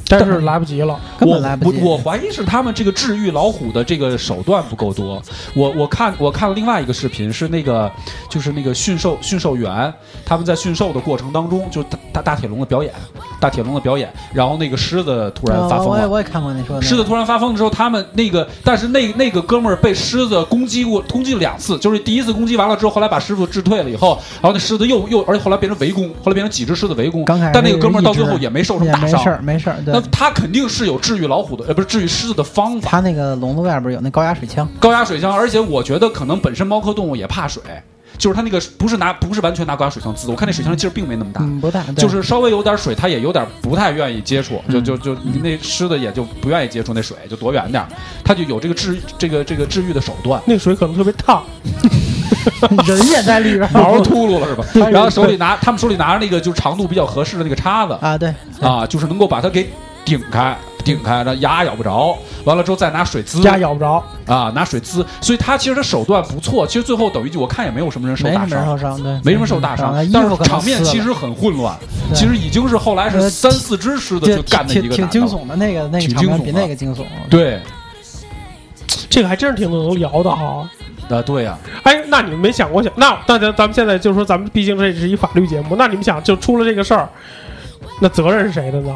[0.08, 0.98] 但是来不及了。
[1.18, 1.80] 根我本来不及。
[1.80, 5.22] 我我怀疑是他们这个治愈老虎的这个手段不够多。
[5.54, 7.90] 我我看我看了另外一个视频，是那个
[8.28, 9.92] 就是那个驯兽驯兽员
[10.24, 12.92] 他们在驯兽的过程当中，就大大大铁笼的表演，
[13.40, 15.92] 大铁笼的表演，然后那个狮子突然发疯了。
[15.92, 30.08] 啊我也我也看过你说的那个狮子突然发疯的时候，他们那个，但是那那个哥们儿被狮子攻击过，攻击了两次，就是第一次攻击完了之后，后来把师傅制退了以后，然后那狮子又又，而且后来变成围攻，后来变成几只狮子围攻，刚开始但那个哥们儿到最后也没受什么大伤没事，儿没事儿，对那。
[30.10, 37.62] 他肯定是有治愈老虎的，呃，不是治愈狮子的方法，他那个笼子外边有那高压水枪，高压水枪，而且我觉得可能本身猫科动物也怕水，
[38.16, 41.42] 就是它那个不是拿不是完全拿高压水枪滋，我看那水枪的劲儿并没那么大。
[41.42, 44.84] 嗯，不大，就是稍微有点水，它也有点不太愿意接触，就嗯。
[44.84, 47.88] 就就那狮子也就不愿意接触那水，就躲远点儿，
[48.24, 50.40] 它就有这个治这个这个治愈的手段。
[50.46, 51.44] 那个水可能特别烫，
[52.86, 53.64] 人也在里边。
[53.64, 54.64] 儿毛秃噜了是吧？
[54.90, 57.96] 然后手里拿他们手里拿着那个就是长度比较合适的那个叉子。
[58.00, 59.68] 啊，对，啊，就是能够把它给
[60.06, 62.16] 顶开，顶开，让牙咬不着。
[62.44, 64.02] 完了之后再拿水滋，牙咬不着。
[64.24, 66.64] 啊，拿水滋，所以他其实他手段不错。
[66.66, 71.76] 其实最后等于就我看也没有什么人受大没什么受伤，伤，对，没什么受大伤但是场面其实很混乱。
[72.14, 75.08] 其实已经是后来是呃三四只狮子挺去干的一个挺。
[75.08, 77.04] 惊悚的那个那个场面比惊悚的那个惊悚。
[77.28, 77.60] 对，
[79.10, 80.68] 这个还真是挺能聊的哈。
[81.08, 82.92] 啊对呀，哎，那你们没想过想？
[82.96, 87.08] 那那咱咱们现在就说，咱们毕竟这是一法律节目，那你们想，就出了这个事儿，
[88.00, 88.92] 那责任是谁的呢？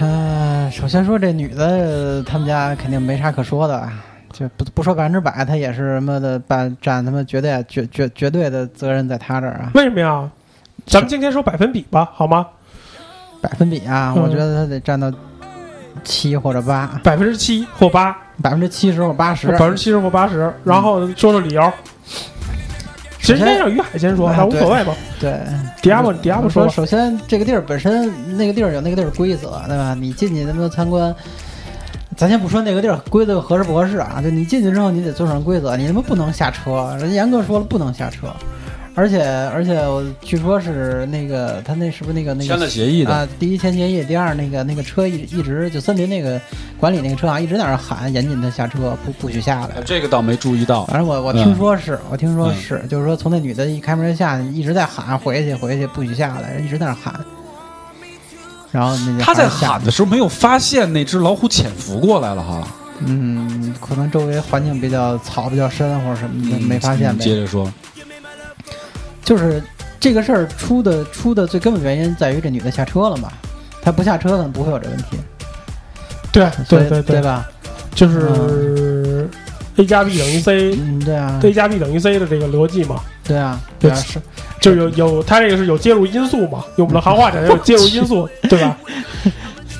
[0.00, 3.88] 呃，首先说这女的，他们家肯定没啥可说的，
[4.32, 9.72] 就不不说百分之百，她也是什么的，占占他们绝对绝绝绝对的责任在她这儿啊。
[9.74, 10.30] 为什么呀？
[10.86, 12.46] 咱们今天说百分比吧，好吗？
[13.40, 15.12] 百分比啊，嗯我觉得她得占到
[16.04, 19.48] 七或者八，百分之七或八，百分之七十或八十。
[19.48, 21.72] 百分之七十或八十，然后说说理由。
[23.28, 24.94] 其实首先先让于海先说，哎那无所谓吧。
[25.20, 25.38] 对，
[25.82, 29.94] 迪亚布，迪亚布说首先这个地儿本身，那个地儿有那个地儿规则，对吧？
[29.94, 31.14] 你进去能不能参观，
[32.16, 38.28] 咱先不说那个地儿规则合适不合适啊，就你进去之后，你得遵守规则，你他妈不能下车，人严格说了不能下车。
[38.98, 39.22] 而且
[39.54, 43.28] 而且我据说是那个他那是不是那个那个签了协议的啊？
[43.38, 46.40] 第一签协议，第二那个那个车一一直就森林那个
[46.80, 49.80] 管理那个车啊，一直在那喊严禁他下车，不不许下来。
[49.84, 50.84] 这个倒没注意到。
[50.86, 57.14] 反正我我嗯听说是、我听说嗯是，就是说从那女的一开门下，一直在喊回去回去，不许下来，一直在那喊。
[58.72, 62.66] 然后那就他在喊的时候没有发现那只老虎潜伏过来了哈，
[63.06, 67.24] 嗯，可能周围环境比较草比较深或者什么的，没发现嗯呗。
[67.24, 67.72] 接着说，
[69.28, 69.62] 就是
[70.00, 73.30] 这个事儿出的出的最根本原因在于这女的下车了嘛，
[73.82, 75.18] 她不下车可能不会有这问题，
[76.32, 77.46] 对对对对，吧？
[77.94, 79.28] 就是
[79.76, 83.98] A 加 B 等于 C，嗯，对啊，A 加 B 等于 C 的这个逻辑嘛，对啊，对对。
[83.98, 84.18] 啊，是。
[84.62, 88.78] 就有有它这个是有介入因素嘛，用我们的行话讲有介入因素， 对吧？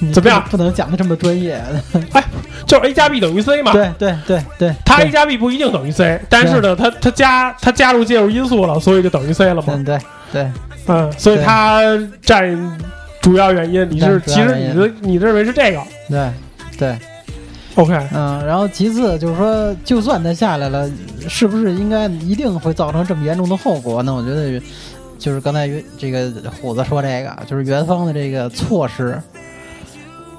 [0.01, 1.61] 你怎么样不能讲的这么专业？
[2.13, 2.25] 哎
[2.67, 9.65] 就是 A 加 B 等于 C 嘛，对对对对，它 A 加 B 不一定等于 C，但是呢，它它加它加入介入因素了，所以就等于 C 了嘛。
[9.69, 9.99] 嗯对
[10.33, 10.53] 对
[10.87, 11.83] 嗯，所以它
[12.23, 12.79] 占
[13.23, 13.89] 主要原因。
[13.91, 16.31] 你是其实你的你认为是这个对
[16.79, 16.99] 对
[17.75, 20.91] ，？OK，嗯，然后其次就是说，就算它下来了，
[21.29, 24.03] 是不是应该一定会造成这么严重的后果？
[24.03, 24.61] 呢我觉得
[25.19, 26.31] 就是刚才这个
[26.61, 29.19] 虎子说这个，就是元方的这个措施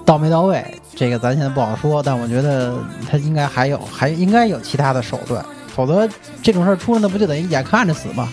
[0.10, 2.02] 到没到位，这个咱现在不好说。
[2.02, 2.74] 但我觉得
[3.08, 6.10] 他应该还有还应该有其他的手段，否则
[6.42, 8.28] 这种事儿出了，那不就等于眼看着死吗？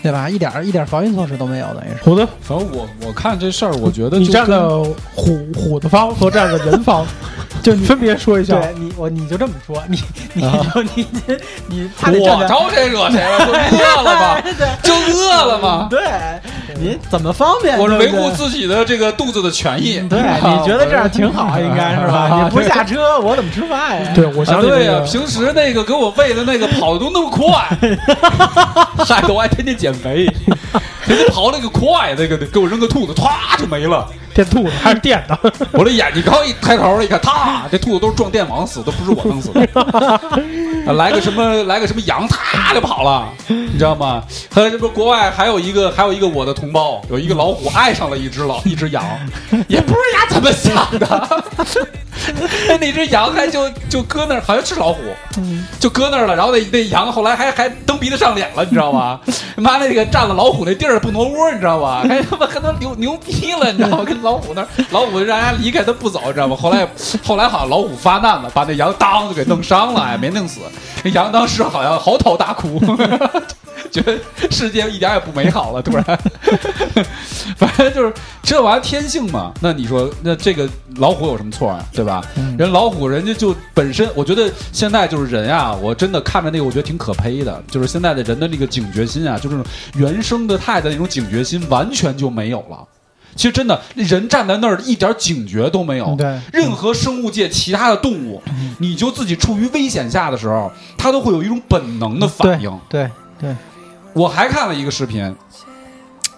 [0.00, 0.30] 对吧？
[0.30, 2.04] 一点儿一点儿防御措施都没有，等于是。
[2.04, 4.56] 虎子，反正我我看这事儿，我觉得你站在
[5.12, 7.04] 虎虎的方和站在人方，
[7.62, 8.54] 就你分别说一下。
[8.58, 10.02] 对你，我你就这么说，你
[10.34, 11.36] 你啊就你你
[11.68, 13.38] 你，我招谁惹谁了？
[13.46, 14.42] 就饿了吗？
[14.82, 15.86] 就饿了吗？
[15.90, 16.00] 对，
[16.80, 17.78] 你怎么方便？
[17.78, 20.00] 我是维护自己的这个肚子的权益。
[20.08, 22.42] 对，你觉得这样挺好，应该是吧？
[22.44, 24.12] 你不下车，我怎么吃饭呀？
[24.14, 27.68] 对，我啊，想对呀、平时那个给我喂的那个跑的都那么快，
[29.04, 30.26] 害得我还天天减肥，
[31.06, 34.06] 天天跑那个快，那个给我扔个兔子，唰就没了。
[34.40, 35.38] 电兔子还是电的，
[35.72, 39.60] 我这眼睛刚一抬头，一看，啪，这兔子都是撞电网死，的不是我弄死的。
[40.86, 44.22] 啊来个什么，来个什么羊，啪就跑了，你知道吗？
[44.50, 49.04] 还有这不国外还有一个，还有一个我的同胞，有一个老虎爱上了一只老一只羊，
[49.68, 51.42] 也不知道呀怎么想的，
[52.80, 55.00] 那只羊还就就搁那儿，好像是老虎，
[55.78, 56.34] 就搁那儿了。
[56.34, 59.20] 然后那那羊后来还还蹬鼻子上脸了，你知道吗？
[59.56, 62.02] 妈那个占了老虎那地儿不挪窝，你知道吧？
[62.08, 64.04] 还他妈跟他牛牛逼了，你知道吗？
[64.04, 66.56] 跟老虎那儿，老虎让人家离开他不走，你知道吗？
[66.56, 66.86] 后来
[67.24, 70.60] 后来好像老虎发难了，把那羊当就给弄伤了，哎，没弄死。
[71.02, 72.80] 那羊当时好像嚎啕大哭，
[73.90, 74.18] 觉得
[74.50, 76.04] 世界一点也不美好了，突然。
[77.56, 78.12] 反正就是
[78.42, 79.52] 这玩意儿天性嘛。
[79.60, 81.84] 那你说，那这个老虎有什么错啊？
[81.92, 82.22] 对吧？
[82.58, 87.62] 人老虎人家就本身，我觉得现在就是人啊，我真的看着那个，我觉得挺可悲的。
[87.70, 89.62] 就是现在的人的那个警觉心啊，就是
[89.94, 92.78] 原生的态的那种警觉心，完全就没有了。
[93.36, 96.14] 其实真的，人站在那儿一点警觉都没有。
[96.16, 98.42] 对任何生物界其他的动物，
[98.78, 102.80] 你就自己处于危险下的时候，它都会有一种本能的反应。
[102.88, 103.56] 对对，
[104.12, 105.34] 我还看了一个视频，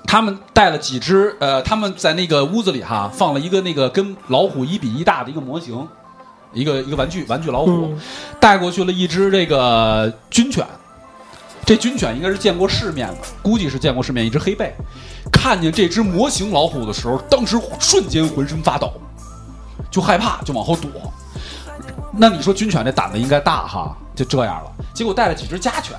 [0.06, 5.88] 他们带了几只，呃，他们在那个屋子里哈放了一个那个跟老虎一比一大的一个模型，
[6.52, 8.00] 一个一个玩具玩具老虎，嗯
[8.38, 10.64] 带过去了一只这个军犬。
[11.64, 14.74] 这军犬应该是见过世面的，估计是见过世面，一只黑背。
[15.32, 18.92] 看见这只模型老虎的时候，当时瞬间浑身发抖，
[19.90, 20.90] 就害怕，就往后躲。
[22.14, 24.70] 那你说军犬这胆子应该大哈，就这样了。
[24.92, 25.96] 结果带了几只家犬，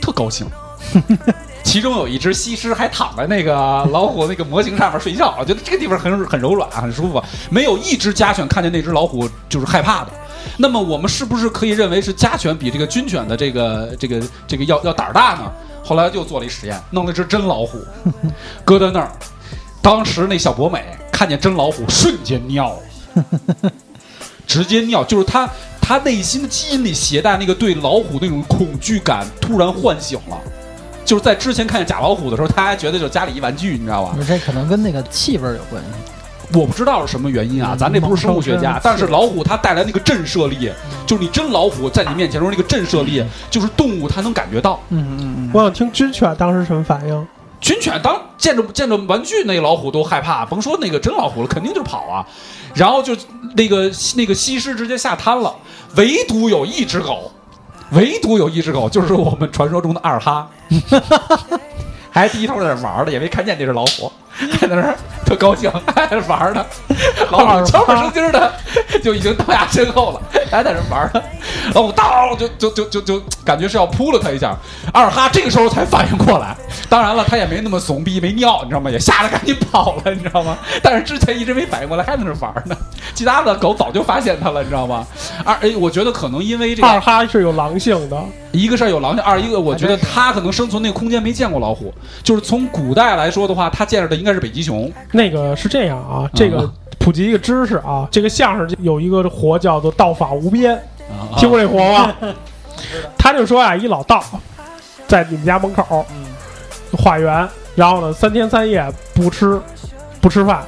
[0.00, 0.46] 特高兴。
[1.62, 3.54] 其中有一只西施还躺在那个
[3.92, 7.22] 老虎那个模型上面睡觉，我觉得这个地方很很柔软，很舒服。
[7.50, 10.10] 没有一只家犬看见那只老虎就是害怕的。
[10.56, 15.52] 那么我们是不是可以认为是家犬比这个军犬的这个这个这个要要胆儿大呢？
[15.82, 17.78] 后来又做了一实验，弄了一只真老虎，
[18.64, 19.10] 搁在那儿。
[19.82, 22.78] 当时那小博美看见真老虎，瞬间尿
[23.14, 23.72] 了，
[24.46, 25.48] 直接尿，就是他
[25.80, 30.38] 他内心的基因里携带那个对老虎那种恐惧感突然唤醒了。
[31.10, 34.16] 就是在之前看见假老虎的时候，他还觉得就是家里一玩具，你知道吧？
[34.28, 36.56] 这可能跟那个气味有关系。
[36.56, 40.70] 我不知道是什么原因啊，咱这不是生物学家，但是老虎它带来那个震慑力，
[41.08, 44.80] 就是你真老虎在你面前时候那个震慑力，就是动物它能感觉到。
[44.90, 47.26] 嗯嗯嗯，我想听军犬当时什么反应？
[47.60, 52.24] 军犬当见着见着玩具那老虎都害怕，甭说那个真老虎了，肯定就跑啊。
[52.72, 53.16] 然后就
[53.56, 55.52] 那个那个西施直接吓瘫了，
[55.96, 57.32] 唯独有一只狗，
[57.92, 60.48] 唯独有一只狗，就是我们传说中的二哈，
[62.10, 64.10] 还低头在那玩儿呢，也没看见那只老虎，
[64.60, 66.64] 在那儿特高兴， 还在那玩儿呢。
[67.30, 68.52] 老虎悄不声劲儿的
[69.02, 71.22] 就已经到他身后了，还在那玩呢。
[71.74, 74.56] 老虎当就就就就就感觉是要扑了他一下，
[74.92, 76.56] 二哈这个时候才反应过来。
[76.88, 78.90] 当然了，他也没那么怂逼，没尿，你知道吗？
[78.90, 80.58] 也吓得赶紧跑了，你知道吗？
[80.82, 82.76] 但是之前一直没反应过来，还在那玩呢。
[83.14, 85.06] 其他的狗早就发现他了，你知道吗？
[85.44, 88.20] 二哎，我觉得可能因为这个二哈是有狼性的，
[88.52, 94.90] 一个是有狼性，二一个我觉得他可能生存那个空间没见过老虎，就是从古代来说的话，他见着的应该是北极熊。
[95.12, 100.74] 那个是这样啊，这个普及一个知识啊，这个相声有一个活叫做“道法无边”，
[101.10, 102.14] 啊听过这活吗？
[103.18, 104.22] 他就说啊，一老道
[105.06, 106.04] 在你们家门口
[106.92, 109.60] 化缘，然后呢三天三夜不吃
[110.20, 110.62] 不吃饭，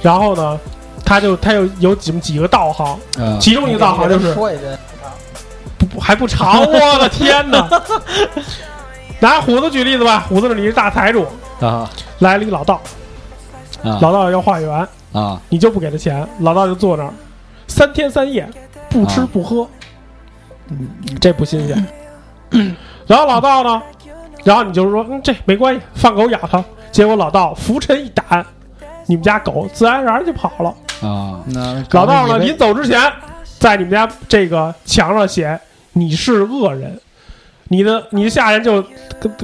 [0.00, 0.58] 然后呢
[1.04, 4.78] 他就他有有几几个道行，嗯其中一个道行就是说一遍，
[5.78, 7.68] 不不还不长，我的天哪！
[9.24, 11.26] 拿虎子举例子吧，虎子你是大财主，
[11.58, 12.74] 啊来了一老道，
[13.82, 17.10] 啊老道要化缘，啊你就不给他钱，老道就坐那儿，
[17.66, 18.46] 三天三夜
[18.90, 19.66] 不吃啊不喝，
[20.68, 20.86] 嗯
[21.22, 21.86] 这不新鲜。
[23.06, 23.82] 然后老道呢，
[24.44, 26.62] 然后你就说，嗯，这没关系，放狗咬他。
[26.92, 28.44] 结果老道浮尘一掸，
[29.06, 30.68] 你们家狗自然而然就跑了。
[31.00, 33.00] 啊那老道呢，临走之前，
[33.58, 35.58] 在你们家这个墙上写
[35.94, 37.00] 你是恶人，
[37.68, 38.82] 你的你的下人就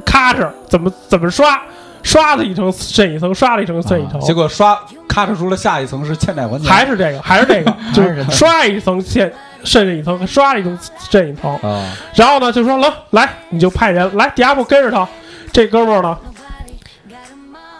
[0.04, 1.60] 咔哧怎么怎么刷，
[2.02, 4.78] 刷了一层渗一层，刷了一层渗一层，结果刷
[5.08, 9.32] 咔哧出了下一层是欠债还钱，还是这个，还是这个， 就是刷一层欠
[9.64, 10.78] 渗一层，刷一层
[11.10, 11.92] 渗一层，啊。
[12.14, 15.08] 然后呢就说来，来你就派人来迪亚布跟着他，
[15.52, 16.16] 这哥们儿呢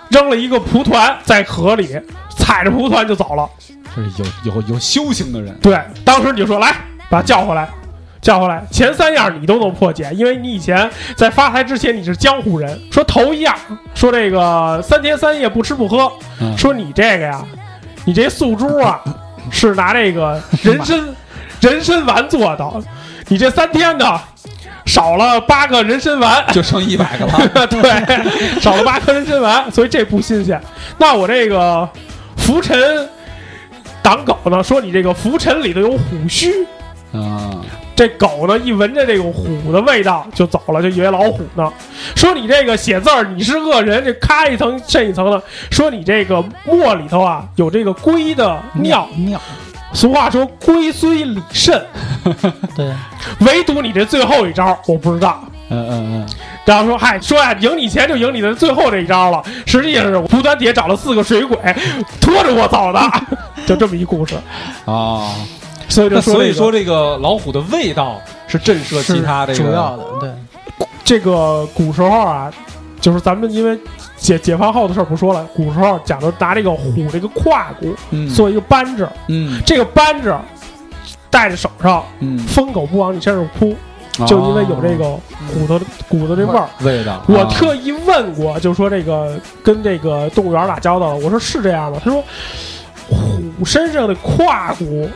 [0.09, 2.01] 扔了一个蒲团在河里，
[2.37, 3.49] 踩着蒲团就走了。
[3.95, 4.11] 这是
[4.45, 5.57] 有有有修行的人。
[5.61, 6.75] 对，当时你就说来
[7.09, 7.69] 把他叫回来，
[8.21, 12.79] 叫回来，前三样你都能破解，因为你以前在发财之前你是江湖人。
[12.91, 13.57] 说头一样，
[13.95, 17.43] 说这个三天三夜不吃不喝，嗯说你这个呀，
[18.05, 19.01] 你这素珠啊
[19.51, 21.03] 是拿这个人参
[21.61, 22.71] 人参丸做的，
[23.29, 24.21] 你这三天呢
[24.85, 26.45] 少了八个人参丸。
[26.53, 27.67] 就剩一百个了。
[27.69, 30.61] 对，少了八颗人参丸，所以这不新鲜。
[30.99, 31.89] 那我这个
[32.37, 33.09] 浮尘
[34.03, 36.53] 挡狗呢，说你这个浮尘里头有虎须，
[37.13, 37.57] 啊
[38.01, 41.71] 这狗呢一闻着这个虎的味道就走了，就以为老虎呢。
[42.17, 45.43] 说你这个写字儿你是恶人，这咔一层渗一层的。
[45.71, 49.39] 说你这个墨里头啊有这个龟的尿，尿，
[49.93, 51.85] 俗话说龟虽理肾，
[52.75, 52.91] 对，
[53.41, 55.45] 唯独你这最后一招我不知道。
[55.69, 56.27] 嗯嗯嗯
[56.65, 59.43] 然后说，嗨，说呀，赢你钱就赢你的最后这一招了。
[59.67, 61.59] 实际上是蒲团底下找了四个水鬼，
[62.19, 63.01] 拖着我走的，
[63.67, 64.37] 就这么一故事。
[64.87, 65.35] 嗯啊，
[65.91, 70.31] 所以所以说这个老虎的味道是震慑其他这个主要的，对，
[71.05, 72.51] 这个古时候啊，
[73.01, 73.79] 就是咱们因为
[74.17, 80.33] 解解放后的事儿不说了，古时候讲究拿这个虎这个胯骨嗯做一个扳指，嗯这个扳指
[81.29, 83.75] 戴在手上，嗯，疯狗不往你身上扑，
[84.27, 85.19] 就因为有这个
[85.53, 86.69] 骨头的骨头这味儿。
[86.83, 87.23] 味道。
[87.29, 91.99] 我啊特意问过，就说这个跟这个动物园打交道，我说是这样吗？
[92.05, 92.23] 他说
[93.09, 95.09] 虎身上的胯骨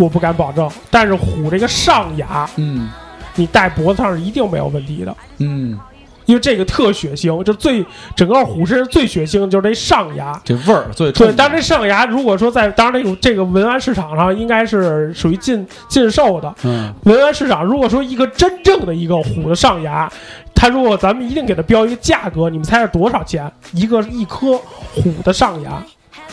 [0.00, 2.90] 我不敢保证，但是虎这个上牙嗯
[3.36, 5.78] 你戴脖子上是一定没有问题的，嗯，
[6.24, 7.84] 因为这个特血腥，就最
[8.16, 10.38] 整个虎身上最血腥的就是这上牙。
[10.44, 20.10] 这味儿最冲对，但是这上牙如果说在当然这种这个文玩市场上应该是属于禁禁售的，嗯文玩市场，如果说一个真正的一个虎的上牙，
[20.54, 23.50] 它如果咱们一定给它标一个价格，你们猜是多少钱？
[23.72, 24.58] 一个一颗
[24.94, 25.82] 虎的上牙，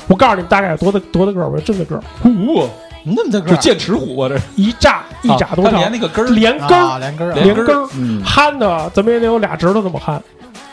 [0.08, 2.68] 我告诉你们大概有多大多大个儿吧，这么个儿，虎
[3.08, 5.80] 这那么大个儿剑齿虎啊，这是一炸一炸多它长？
[5.80, 10.22] 连那个根儿连根儿啊，连根儿啊，连根儿嗯，憨的，怎么也得有俩指头这么憨，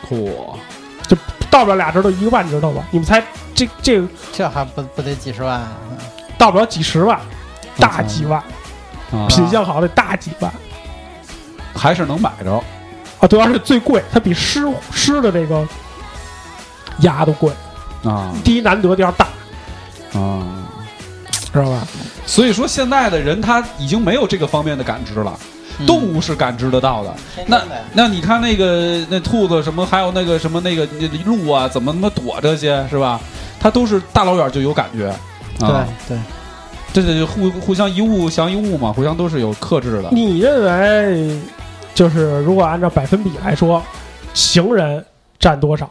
[0.08, 0.30] 嚯，
[1.50, 2.84] 到不了俩指头，一个半指头吧？
[2.90, 3.22] 你们猜
[3.54, 5.72] 这这个这还不不得几十万啊？
[6.36, 7.20] 到不了几十万，
[7.78, 8.40] 大几万，
[9.12, 10.52] 啊品相好的大几万
[11.74, 12.52] 还是能买着。
[13.20, 13.28] 啊！
[13.28, 15.66] 对，而且最贵，它比狮狮的这个
[16.98, 17.50] 牙都贵。
[18.02, 19.26] 啊第一难得，第二大，
[20.18, 20.44] 啊！
[21.50, 21.86] 知道吧？
[22.26, 25.38] 所以说现在的人他已经没有这个方面的感知了，
[25.86, 27.14] 动物是感知得到的。
[27.46, 33.20] 那那你看那个那兔子什么，还有那个什么那个那鹿啊，怎么怎么躲这些是吧？
[33.60, 35.08] 它都是大老远就有感觉。
[35.60, 36.18] 啊、对对，
[36.92, 40.08] 这这互互相一物降一物嘛，互相都是有克制的。
[40.10, 41.40] 你认为，
[41.94, 43.82] 就是如果按照百分比来说，
[44.32, 45.04] 行人
[45.38, 45.88] 占多少？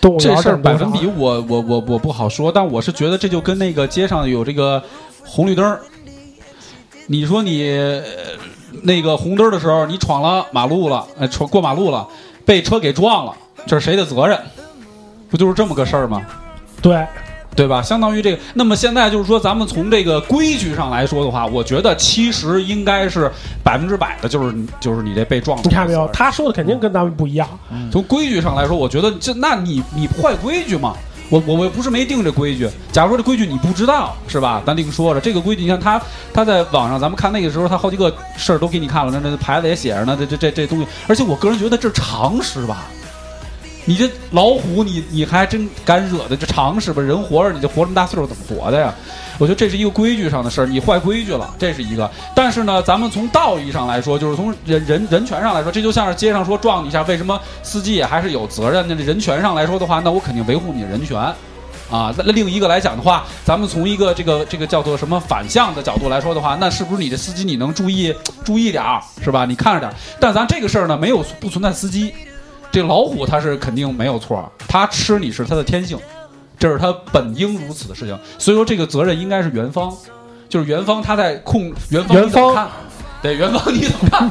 [0.00, 4.82] 动物这事儿百分比我我我我不好说，但我是觉得这就跟那个街上有这个
[5.26, 5.80] 红绿灯儿，
[7.06, 8.02] 你说你呃
[8.82, 12.06] 那个红灯儿的时候你闯了马路了，呃，闯过马路了，
[12.44, 13.34] 被车给撞了，
[13.66, 14.38] 这是谁的责任？
[15.28, 16.22] 不就是这么个事儿吗？
[16.80, 17.04] 对，
[17.56, 17.82] 对吧？
[17.82, 18.38] 相当于这个。
[18.54, 23.28] 那么现在就是说，咱们从这个规矩上来说的话，我觉得其实应该是
[23.64, 25.68] 百分之百的，就是就是你这被撞的。
[25.68, 26.08] 你看没有？
[26.12, 27.48] 他说的肯定跟咱们不一样。
[27.90, 30.94] 从规矩上来说，我觉得这那你你坏规矩嘛？
[31.28, 32.68] 我我我不是没定这规矩。
[32.92, 34.62] 假如说这规矩你不知道是吧？
[34.64, 35.20] 咱另说着。
[35.20, 36.00] 这个规矩，你看他
[36.32, 40.16] 他在网上，咱们看那个时候，他好几个事儿都给你看了，那那牌子也写着呢。
[40.18, 42.86] 这这这这东西，而且我个人觉得这是常识吧。
[43.84, 46.36] 你这老虎，你你还真敢惹的？
[46.36, 47.02] 这常识吧？
[47.02, 48.94] 人活着，你这活这么大岁数，怎么活的呀？
[49.38, 52.10] 我觉得这是一个规矩上的事儿，你坏规矩了，这是一个。
[52.34, 58.86] 但是呢，咱们从道义上来说，就是从人人人权上来说，这就像是街上说撞你一下，为什么司机也还是有责任？
[58.88, 61.18] 那人权上来说的话，那我肯定维护你人权，
[61.90, 62.14] 啊。
[62.16, 68.14] 那另一个来讲的话，咱们从一个这个这个叫做什么反向的角度来说的话，那是不是你的司机你能注意
[68.44, 69.44] 注意点儿，是吧？
[69.44, 69.94] 你看着点儿。
[70.18, 72.14] 但咱这个事儿呢，没有不存在司机，
[72.72, 75.98] 这老虎它是肯定没有错，它吃你是它的天性。
[76.58, 79.92] 这是他本应如此的事情，所以说这个责任应该是元芳，
[80.48, 82.68] 就是元芳他在控元方你怎么看？
[83.22, 84.30] 对元芳你怎么看？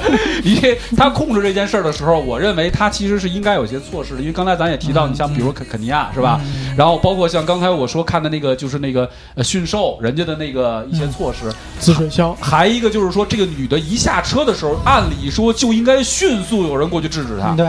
[0.42, 0.60] 你
[0.96, 6.40] 他控制这件事儿的时候，我认为他其实是应该有些措施的，因为刚才咱也提到，你像比如肯肯尼亚是吧？
[6.76, 12.34] 然后包括像刚才我说看的那个，就是那个呃驯兽人家的那个一些措施，滋水枪。
[12.40, 17.54] 还一个就是说，这个女的一下车的时候，按理说就应该迅速有人过去制止她。
[17.54, 17.66] 对。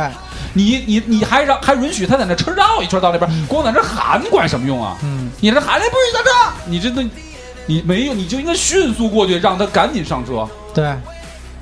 [0.53, 4.97] 你你你还让还允许他在那车绕一圈到那边，光在那喊管什么用啊？
[5.03, 7.09] 嗯，你这喊来不许在这，你这那，
[7.65, 10.47] 你没有你就应该迅速过去，让他赶紧上车。
[10.73, 10.93] 对，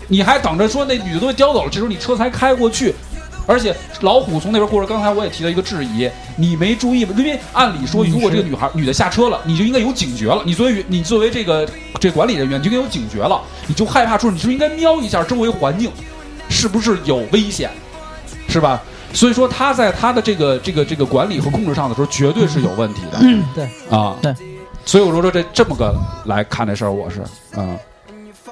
[0.08, 2.94] 你还等着说那女的都被叼走了，这时候你车才开过去，
[3.48, 7.14] 而且老虎从那边过来，刚才我也提到一个质疑，你没注意吗？
[7.18, 10.42] 因为按理说，如果这个女孩女的下车了，你就应该有警觉了。
[10.46, 11.68] 你作为你作为这个
[12.00, 15.92] 这管理人员，你就应该有警觉了，你就害怕说你是不是应该瞄一下周围环境，
[16.50, 17.70] 是不是有危险？
[18.56, 18.82] 是吧？
[19.14, 23.20] 所以说他在他的这个这个这个管理和控制上的时候，绝对是有问题的。
[23.54, 24.34] 对啊，对。
[24.86, 25.94] 所以我说说这这么个
[26.26, 27.22] 来看这事儿，我是
[27.58, 27.78] 嗯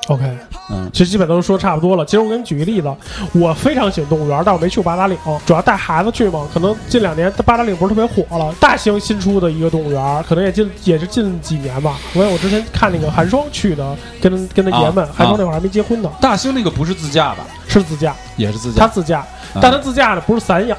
[0.07, 0.37] ，OK，
[0.69, 2.05] 嗯，其实基本都说差不多了。
[2.05, 2.93] 其实我给你举个例子，
[3.33, 6.47] 我非常喜欢动物园，但我没去过八达岭，主要带孩子去嘛。
[6.53, 11.97] 可能近两年八达岭不是特别火了，大兴新出的一个动物园，可能也近也是近几年吧。
[12.13, 16.11] 因为我之前看那个寒霜去的，跟跟他爷们，寒霜那会儿还没结婚呢。
[16.21, 17.45] 大兴那个不是自驾吧？
[17.67, 19.25] 是自驾，也是自驾，他自驾。
[19.61, 20.77] 但他自驾呢不是散养，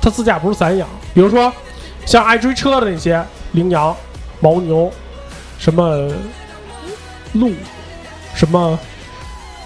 [0.00, 0.88] 他自驾不是散养。
[1.14, 1.52] 比如说，
[2.04, 3.94] 像爱追车的那些羚羊、
[4.40, 4.90] 牦牛，
[5.58, 6.08] 什么
[7.34, 7.52] 鹿，
[8.34, 8.78] 什么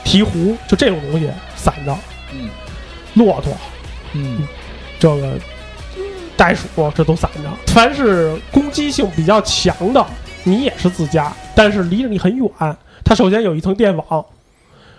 [0.04, 1.96] 鹈鹕，就这种东西散着。
[2.32, 2.48] 嗯，
[3.14, 3.52] 骆驼，
[4.14, 4.46] 嗯，
[4.98, 5.32] 这个
[6.36, 7.72] 袋鼠，这都散着。
[7.72, 10.04] 凡是攻击性比较强的，
[10.44, 12.48] 你也是自家，但是离着你很远。
[13.04, 14.24] 它首先有一层电网。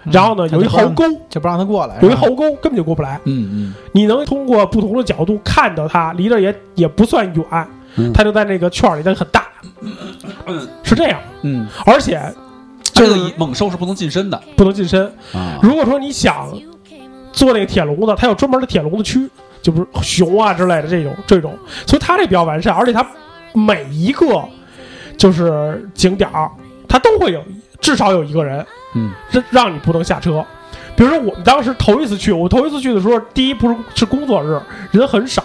[0.10, 1.98] 然后呢，有一壕沟，就不让它过来。
[2.02, 3.20] 有一壕沟，根本就过不来。
[3.26, 7.68] 嗯嗯，你能通过不同的角度看到它，离着也也不算远，
[8.14, 9.48] 它就在那个圈里，但是很大。
[10.46, 11.20] 嗯，是这样。
[11.42, 12.22] 嗯，而且
[12.98, 15.12] 这个猛兽是不能近身的，不能近身。
[15.62, 16.52] 如果说你想
[17.32, 19.30] 做那个铁笼子，它有专门的铁笼子区，
[19.62, 22.74] 就不是熊啊之类的这种这种，所以它这比较完善。
[22.74, 23.06] 而且它
[23.54, 24.44] 每一个
[25.18, 26.50] 就是景点儿，
[26.88, 27.44] 它都会有
[27.80, 28.66] 至少有一个人。
[28.96, 30.44] 嗯，让让你不能下车。
[30.96, 34.60] 比如说我们当时头一次去，我头一次去的时候，第一不是是工作日，
[34.92, 35.44] 人很少。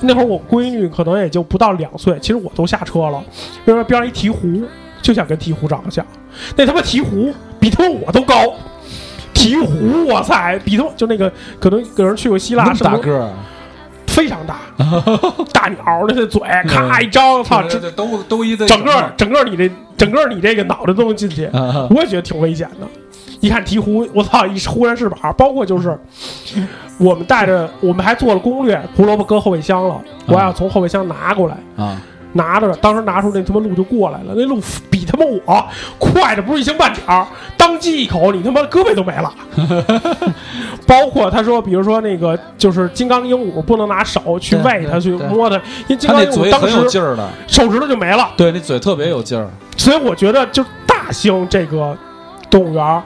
[0.00, 3.22] 那会儿我闺女可能也就不到两岁，其实我都下车了。
[3.64, 4.64] 比如说边上一鹈鹕，
[5.02, 6.06] 就想跟鹈鹕长得像。
[6.56, 8.34] 那他妈鹈鹕比他妈我都高。
[9.34, 11.30] 鹈鹕，我塞，比他就那个
[11.60, 13.30] 可能有人去过希腊，大个儿，
[14.06, 14.60] 非常大，
[15.52, 19.70] 大鸟的那嘴，咔一张，操，这都都一整个整个你这。
[19.94, 22.88] 整个你这个脑袋都能进去，我也觉得挺危险的。
[23.38, 25.96] 一看鹈鹕，我操，一忽然翅膀，包括就是
[26.98, 32.02] 我们带着，我们还做了攻略，胡萝卜搁后备箱了，我要从后备箱拿过来啊，
[32.34, 34.60] 拿着，当时拿出那他妈鹿就过来了，那鹿
[34.90, 35.68] 比他妈我
[35.98, 37.26] 快的不是一星半点儿，
[37.56, 39.32] 当机一口，你他妈胳膊都没了。
[40.86, 45.56] 包括他说，比如说那个就是金刚鹦鹉，不能拿手去喂它，去摸它，
[45.86, 46.76] 因为金刚鹦鹉当时
[47.46, 49.48] 手指头就没了，对，那嘴特别有劲儿。
[49.76, 51.96] 所以我觉得，就大兴这个
[52.50, 53.02] 动物园，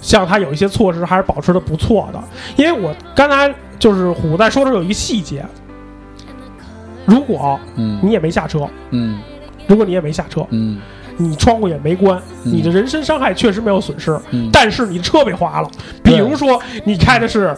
[0.00, 2.20] 像它有一些措施还是保持的不错的。
[2.56, 5.44] 因为我刚才就是虎在说的时候有一个细节，
[7.06, 7.58] 如果
[8.02, 9.18] 你也没下车，嗯，
[9.66, 10.78] 如果你也没下车，嗯，
[11.16, 14.18] 你窗户也没关，你的人身伤害确实没有损失，
[14.52, 15.70] 但是你车被划了。
[16.02, 17.56] 比如说你开的是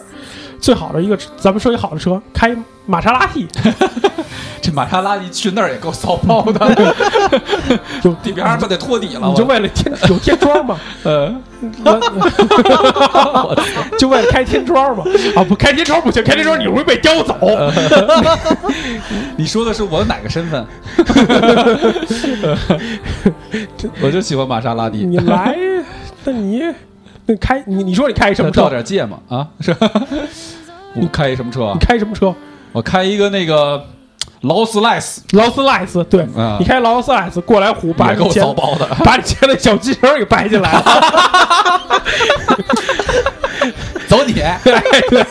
[0.63, 2.55] 最好的一个，咱们说一好的车，开
[2.85, 3.45] 玛莎拉蒂，
[4.63, 6.95] 这玛莎拉蒂去那儿也够骚包的，
[8.01, 9.27] 就 地边上不得拖底了？
[9.27, 11.35] 你就为了天有天窗吗，呃，
[13.99, 15.03] 就为了开天窗吗。
[15.35, 17.35] 啊，不开天窗不行，开天窗你容易被叼走。
[19.35, 20.65] 你说的是我哪个身份？
[24.01, 24.99] 我就喜欢玛莎拉蒂。
[25.05, 25.57] 你来，
[26.23, 26.63] 那你
[27.25, 28.69] 那开你你说你开什么车照？
[28.69, 29.47] 点借嘛啊？
[29.61, 29.89] 是吧，
[30.95, 31.85] 我开什么车啊你？
[31.85, 32.33] 开什么车？
[32.71, 33.83] 我开一个那个
[34.41, 38.85] 劳斯莱斯，劳斯莱斯，对，啊你开劳斯莱斯过来虎，把也够你前骚包的。
[39.03, 40.83] 把你前的小机器人给掰进来了。
[44.07, 44.33] 走你！
[44.33, 44.79] 对
[45.09, 45.23] 对，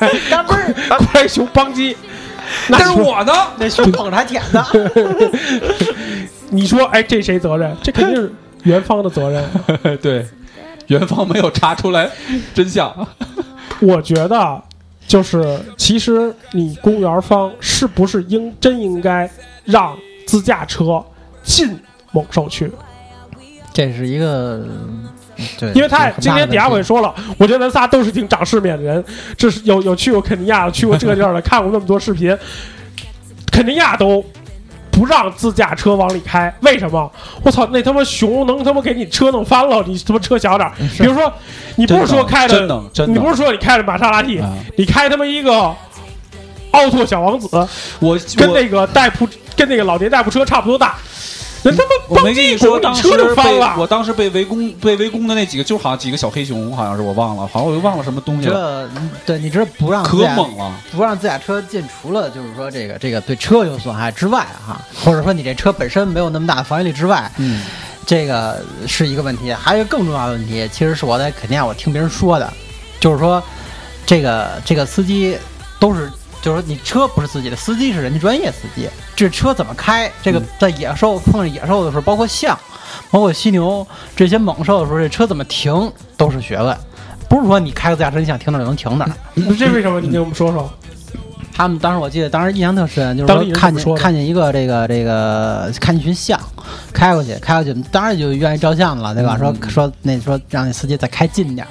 [0.46, 1.96] 过来熊邦基，
[2.68, 3.32] 那但是你说我呢？
[3.56, 4.64] 那熊捧着还舔呢。
[6.50, 7.76] 你说，哎，这谁责任？
[7.82, 8.32] 这肯定是
[8.64, 9.44] 元芳的责任。
[9.98, 10.26] 对，
[10.88, 12.10] 元芳没有查出来
[12.54, 12.92] 真相。
[13.80, 14.62] 我觉得，
[15.12, 19.30] 就是其实你公园方是不是应真应该
[19.66, 19.94] 让
[20.26, 21.04] 自驾车
[21.42, 21.78] 进
[22.12, 22.72] 猛兽区？
[23.74, 24.66] 这是一个，
[25.58, 29.04] 对，因为他今天底下我也说了，我觉得咱仨都是挺长世面的人，
[29.36, 32.34] 这是有有去过肯尼亚，去过这个地儿的， 看过那么多视频，
[33.50, 34.24] 肯尼亚都
[34.92, 37.10] 不让自驾车往里开，为什么？
[37.42, 40.74] 我操，那他妈熊能他妈给你车弄翻了，你他妈车小点儿。
[40.98, 41.32] 比如说，
[41.76, 45.74] 你不是说开的，你不是说你开的玛莎拉蒂，啊你开他妈一个
[46.72, 47.68] 奥拓小王子，我
[48.00, 49.26] 我跟那个代步
[49.56, 50.96] 跟那个老年代步车差不多大，
[51.62, 53.60] 人他妈我没跟你说，当时被。
[53.76, 60.74] 我当时被围攻被围攻的那几个，就好像几个小黑熊，好像是我忘了，好像我又忘了什么东西了，这对你知道不让可猛了。
[60.90, 67.64] 不让自驾车进，除了就是说这个这个对车有损害之外，哈，或者说你这车本身没有那么大的防御力之外，嗯，
[68.04, 69.52] 这个是一个问题。
[69.52, 72.52] 还有一个更重要的问题，其实是我在肯尼亚我听别人说的，
[72.98, 73.42] 就是说
[74.04, 75.36] 这个这个司机
[75.78, 76.10] 都是。
[76.42, 78.88] 就是说，你车不是自己的，司机是人家专业司机。
[79.16, 80.10] 这车怎么开？
[80.22, 82.58] 这个嗯在野兽碰上野兽的时候，包括象，
[83.10, 86.76] 包括犀牛这些猛兽的时候，这车怎么停都是学问。
[87.28, 89.12] 不是说你开个自驾车，你想停哪儿就能停哪儿。
[89.56, 90.00] 这为什么？
[90.00, 90.70] 你给我们说说。
[91.54, 96.40] 他们当时我记得，当时印象特深，就是说看见看见一个这个这个看见一群象
[96.94, 99.36] 开过去，开过去，当然就愿意照相了，对吧？
[99.36, 101.70] 说说那说让那司机再开近点儿，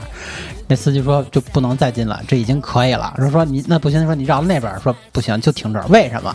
[0.71, 3.13] 那司机说就不能再进了，这已经可以了。
[3.17, 6.33] 说说你那不行，说你绕到那边，说不行就停这儿，为什么？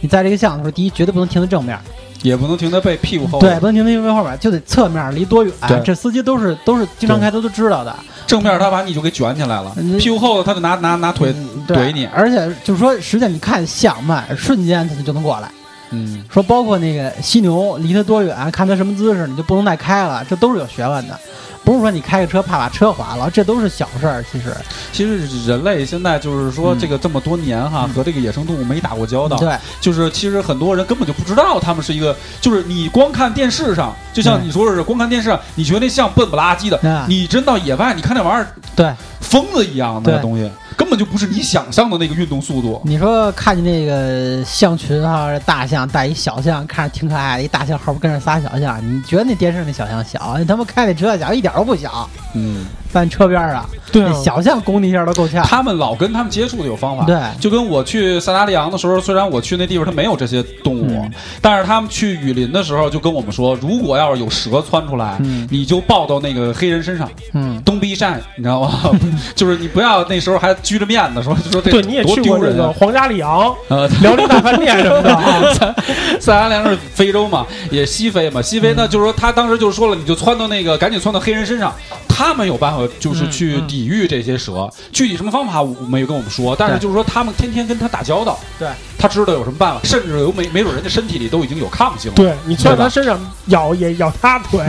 [0.00, 1.78] 你在这个象的时候，第一绝对不能停在正面，
[2.22, 5.78] 也不能停在背屁股后对，不能停在后边，就得侧面离多远对。
[5.84, 7.94] 这司机都是都是经常开，都都知道的。
[8.26, 11.34] 正面他把你就给卷起来了，嗯屁股后头他就拿拿拿腿
[11.68, 12.06] 怼你。
[12.06, 15.50] 而且就是说，实际上你看象慢，瞬间他就能过来。
[15.90, 21.20] 嗯，说包括那个犀牛离它多远，看它什么姿势，你就不能再开了，这都是有学问的。
[21.64, 24.24] 不是说你开个车怕把车划了，这都是小事儿。
[24.30, 24.54] 其实，
[24.92, 29.36] 其实人类现在就是说，这个这么多年哈，和这个野生动物没打过交道。
[29.38, 38.46] 对，就是其实很多人根本就不知道他们是一个，就是你光看电视上，就像你说是光看电视上，你觉得那像笨不拉几的啊，你真到野外，你看那玩意儿
[38.76, 40.50] 对，疯子一样的那个东西，根
[40.94, 42.80] 本就不是你想象的那个运动速度。
[42.84, 50.36] 你说看见那个象群哈，这大象带一小象，看着挺可爱的，一大象后边跟着仨小象，你觉得那电视那小象小？
[50.38, 55.44] 你他妈开那车小一点都不小，嗯，在车边上，对啊那小象攻你一下都够呛。
[55.44, 68.90] 他们老跟他们接触的有方法，对就跟我去塞拉利昂的时候，虽然我去那地方它没有这些动物，嗯但是他们去雨林的时候就跟我们说，如果要是有蛇窜出来，嗯你就抱到那个黑人身上，嗯，东逼善，你知道吗？
[69.34, 72.66] 就是你不要那时候还拘着面子说说这对，你也多去过那丢人啊！
[72.66, 75.42] 个皇家里昂、呃， 辽宁大饭店什么的啊。
[75.54, 75.74] 塞
[76.20, 81.72] 塞拉良是非洲嘛，也西非嘛，西非呢就是说他当时就说了，你就窜到那个赶紧窜到黑人身上，
[82.14, 92.84] 他们有办法就是去抵御这些蛇，具体什么方法我没有跟我们说，但是就是说他们天天跟他打交道，对，他知道有什么办法，甚至有没没准人家身体里都已经有抗性了，对你窜对吧？
[92.84, 94.64] 他身上咬也咬他腿，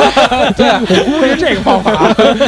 [0.56, 1.92] 对估计是这个方法。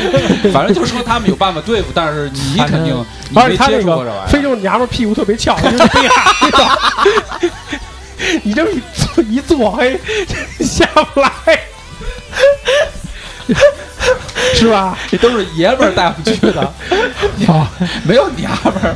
[0.51, 2.95] 反正就是说他们有办法对付，但是你肯定
[3.29, 4.27] 你没接触过这玩意儿。
[4.29, 5.55] 非洲娘们儿屁股特别翘。
[8.43, 10.01] 你这么一坐一坐，嘿，
[10.61, 10.85] 下
[11.15, 11.31] 不来，
[14.55, 14.97] 是吧？
[15.11, 16.61] 这都是爷们儿带我们去的，
[17.53, 17.71] 啊，
[18.05, 18.95] 没有娘们儿。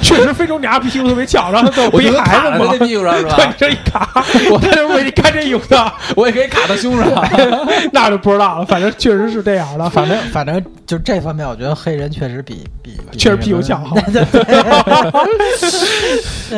[0.00, 3.36] 确实非洲鸟屁股特别翘，然后 背孩子嘛卡在他，屁股上是吧？
[3.36, 4.08] 对，这一卡，
[4.50, 7.08] 我他就是为你干这用的，我也可以卡他胸上。
[7.92, 8.66] 那就不知道了。
[8.66, 13.80] 反正确实是这样的，反正反正就这方面，我觉得黑人确实比比比确实屁股翘
[14.12, 14.60] 对对对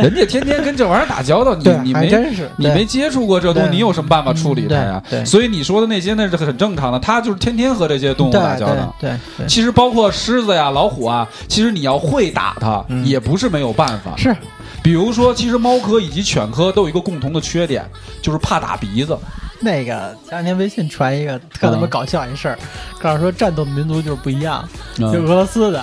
[0.03, 5.03] 人家天天跟这玩意儿打交道，你对你没还真是对你没接触过这东西，对你有什么办法处理它呀？
[5.25, 8.95] 所以你说的那些那是很正常的，他就是天天和这些动物打交道。
[9.01, 14.15] 对对，其实包括狮子呀、老虎啊，其实你要会打它，嗯也不是没有办法。
[14.17, 14.35] 是
[14.83, 17.85] 比如说，其实猫科以及犬科都有一个共同的缺点，
[18.21, 19.17] 就是怕打鼻子。
[19.61, 22.59] 那个前两天微信传一个特他妈搞笑一事儿，
[23.01, 24.69] 告诉说战斗民族就是不一样，
[24.99, 25.83] 嗯就俄罗斯的。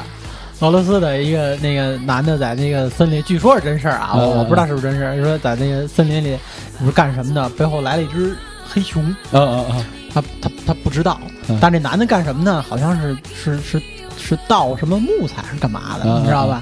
[0.59, 5.16] 俄罗斯的一个那个男的在那个森林，据说是真事儿啊，嗯我我不知道是不是真事儿。
[5.24, 6.38] 说在那个森林里
[6.78, 8.38] 不是干什么的，背后来了一只
[8.70, 12.64] 黑熊，嗯嗯嗯，他他他不知道嗯，但这男的干什么呢？
[12.68, 13.82] 好像是是是
[14.18, 16.62] 是盗什么木材是干嘛的，嗯你知道吧？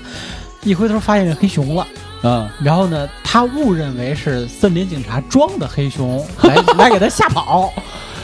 [0.64, 1.88] 一回头发现这黑熊了，
[2.24, 7.72] 嗯，然后呢，他误认为是森林警察装的黑熊来来给他吓跑。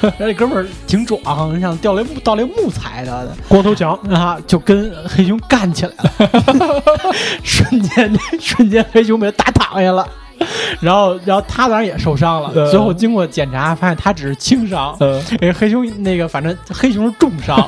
[0.01, 6.83] 然后这哥们儿挺壮，像盗来木盗来木材的光头强，啊，就跟黑熊干起来了
[7.41, 10.07] 瞬间瞬间黑熊被他打躺下了。
[10.81, 12.51] 然后，然后他当然也受伤了。
[12.55, 14.95] 呃最后经过检查，发现他只是轻伤。
[14.99, 17.57] 呃，哎，黑熊那个，反正黑熊是重伤，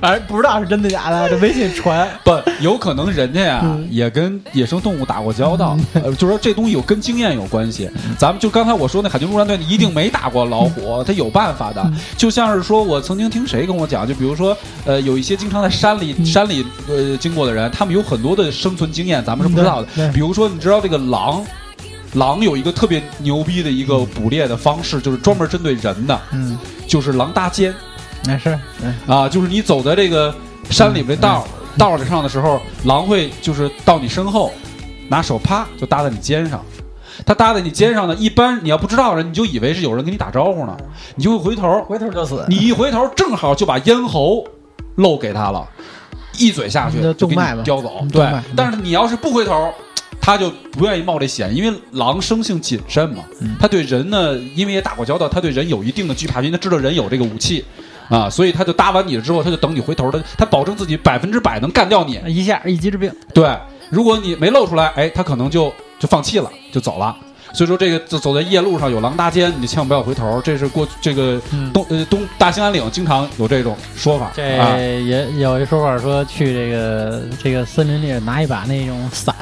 [0.00, 1.28] 反正不知道是真的假的。
[1.28, 7.88] 这微信传， 不，有可能人家呀、嗯也跟野生动物打过交道，呃，就说这东西有跟经验有关系。
[8.18, 11.92] 咱们就刚才我说那海军陆战队，你一定没打过老虎，他有办法的。
[12.16, 19.88] 就像是说我曾经听谁跟我讲，就比如说，呃，有一些经常在山里、山里呃经过的人，他们有很多的生存经验，咱们是不知道的。
[20.12, 21.44] 比如说，你知道这个狼。
[22.14, 27.74] 狼有一个特别牛逼的一个捕猎的方式，就是专门针对人的，嗯，就是狼搭肩。
[28.24, 30.34] 那是，嗯啊，就是你走在这个
[30.68, 31.46] 山里边这道、
[31.78, 34.52] 道儿上的时候，狼会就是到你身后，
[35.08, 36.62] 拿手啪就搭在你肩上。
[37.24, 40.76] 它搭在你肩上呢，一般你要不知道的人，你就以为是有人跟你打招呼呢，
[41.16, 42.44] 你就会回头，回头就死。
[42.46, 44.44] 你一回头正好就把咽喉
[44.96, 45.66] 漏给他了，
[46.36, 48.06] 一嘴下去就给你叼走。
[48.12, 49.72] 对但是你要是不回头。
[50.22, 53.24] 他就不愿意冒这险，因为狼生性谨慎嘛。
[53.40, 57.64] 嗯他对人呢，因为也打过交道，他对人有一定的惧怕，因为他知道人有这个武器
[58.08, 62.20] 啊，所以他就搭完你了之后，他就等你回头他，他保证自己百分之百能干掉你。
[62.28, 63.12] 一下一击致命。
[63.34, 63.58] 对，
[63.90, 67.16] 如果你没露出来，哎，他可能就就放弃了，就走了。
[67.52, 70.40] 所以说，这个走走在夜路上有狼搭肩，你千万不要回头。
[70.42, 71.40] 这是过这个
[71.72, 74.76] 东呃东大兴安岭经常有这种说法这啊。
[74.78, 79.34] 也有一说法说去这个这个森林里拿一把那种伞，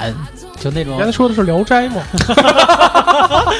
[0.59, 2.03] 就那种原来说的是《聊斋》吗？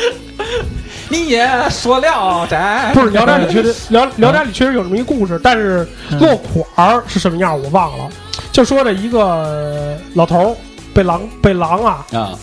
[1.09, 5.87] 你也说聊斋不是《聊斋》里确实《聊聊斋》里确实有这么一个故事，但是
[6.19, 8.09] 落款儿是什么样我忘了。
[8.51, 10.55] 就说这一个老头儿
[10.93, 12.37] 被狼被狼啊啊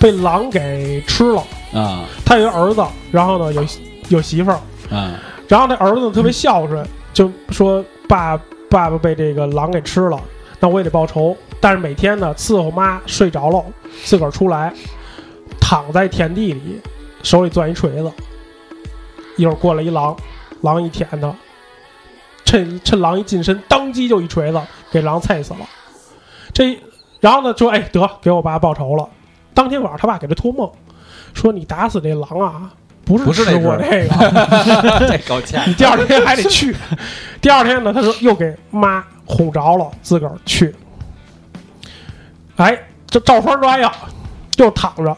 [0.00, 1.42] 被狼给吃了，
[1.74, 3.64] 啊他有一儿子，然后呢有
[4.08, 5.18] 有媳妇儿，啊
[5.48, 8.36] 然后那儿子特别孝顺，就说爸
[8.70, 10.20] 爸爸被这个狼给吃了，
[10.60, 11.36] 那我也得报仇。
[11.60, 13.64] 但是每天呢伺候妈睡着了，
[14.04, 14.72] 自个儿出来，
[15.60, 16.80] 躺在田地里，
[17.22, 18.12] 手里攥一锤子。
[19.36, 20.16] 一会儿过来一狼，
[20.60, 21.34] 狼一舔他，
[22.44, 25.60] 趁趁狼一近身，当机就一锤子给狼菜死了。
[26.52, 26.78] 这
[27.20, 29.08] 然后呢说哎得给我爸报仇了。
[29.54, 30.70] 当天晚上他爸给他托梦，
[31.34, 32.70] 说你打死这狼啊，
[33.04, 35.06] 不是不是那吃我这个。
[35.06, 36.74] 这够欠你第二天还得去。
[37.40, 40.74] 第二天呢，他说又给妈哄着了，自个儿去。
[42.56, 42.76] 哎，
[43.08, 43.92] 这照方抓药，
[44.56, 45.16] 又躺着，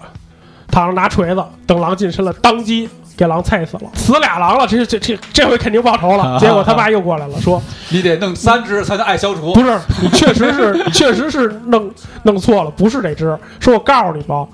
[0.69, 2.89] 躺着拿锤子，等狼近身了，当即
[3.21, 6.41] 给狼菜死了，死俩狼了，这这这这回肯定报仇了。
[6.41, 9.53] 结果他爸又过来了，说你得弄三只才能爱消除。
[9.53, 11.91] 不是，你确实是，确实是弄
[12.23, 13.39] 弄错了，不是这只。
[13.59, 14.47] 说我告诉你吧，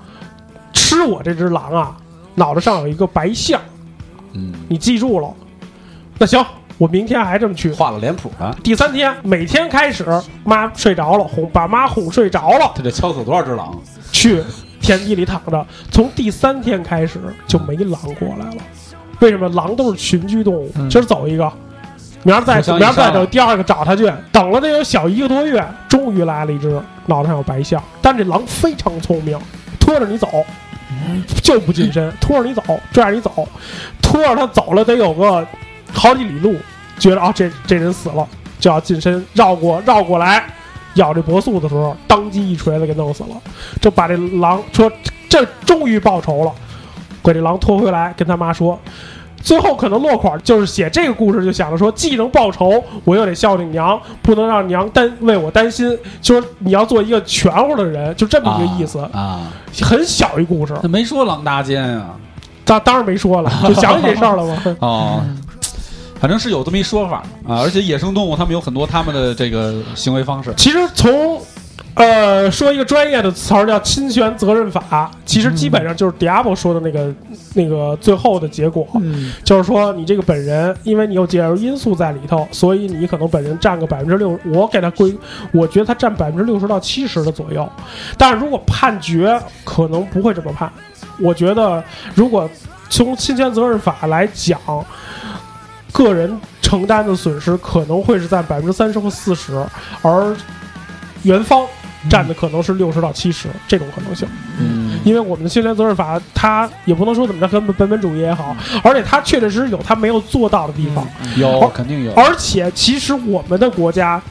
[0.73, 1.95] 吃我这只狼啊，
[2.35, 3.57] 脑袋上有一个白相，
[4.33, 5.29] 嗯，你记住了。
[6.17, 6.45] 那行，
[6.77, 7.71] 我明天还这么去。
[7.71, 10.05] 画了脸谱啊，第三天，每天开始，
[10.43, 13.79] 妈睡着了，哄把妈哄睡着了，他得敲死多少只狼？
[14.11, 14.43] 去
[14.87, 15.67] 田地里躺着。
[15.91, 18.61] 从第三天开始就没狼过来了。
[19.19, 19.49] 为什么？
[19.49, 21.51] 狼都是群居动物，今儿走一个，
[22.23, 27.83] 明儿再走明儿再一商量等第二个找他去，等了得有小一个多月，终于来了一只，脑袋上有白象。
[28.01, 29.37] 但这狼非常聪明，
[29.77, 30.29] 拖着你走，
[31.43, 32.61] 就不近身， 拖着你走，
[32.93, 33.45] 拽着你走，
[34.01, 35.45] 拖着他走了得有个
[35.91, 36.55] 好几里路，
[36.97, 38.25] 觉得啊这这人死了，
[38.59, 40.45] 就要近身绕过绕过来，
[40.97, 43.29] 咬这脖速的时候，当机一锤子给弄死了，
[43.81, 44.91] 就把这狼说
[45.27, 46.51] 这终于报仇了，
[47.23, 48.77] 给这狼拖回来，跟他妈说。
[49.39, 59.41] 最后可能落款就是写这个故事，就想着说，既能报仇，我又得孝敬娘，不能让娘担为我担心，就是你要做一个全乎的人，就这么一个意思，啊，
[59.81, 60.75] 很小一故事。
[60.81, 62.15] 他没说狼大奸啊。
[62.65, 64.61] 当当然没说了，就想起这事儿了吗？
[64.81, 65.21] 哦，
[66.19, 70.53] 反正是有这么一说法啊，而且野生动物它们有很多它们的这个行为方式。
[70.57, 71.39] 其实从
[71.93, 77.13] 呃说一个专业的词儿叫侵权责任法，其实基本上就是 Diablo 说的那个
[77.55, 85.15] 那个最后的结果，嗯就是说你这个本人，因为你有介入因素在里头，所以你可能本人占个百分之六，我给他归，
[85.51, 87.67] 我觉得他占百分之六十到七十的左右。
[88.17, 90.71] 但是如果判决，可能不会这么判。
[91.19, 92.47] 我觉得如果
[92.89, 94.59] 从侵权责任法来讲，
[95.97, 99.65] 个人承担的损失可能会是在百分之三十或四十，
[100.03, 100.35] 而
[101.23, 101.65] 元方
[102.07, 104.27] 占的可能是六十到七十这种可能性。
[104.59, 111.03] 嗯，因为我们的侵权责任法，它也不能说怎么着跟本本主义也好，而且它确确实实有它没有做到的地方。
[111.35, 112.13] 有肯定有。
[112.13, 114.21] 而且其实我们的国家，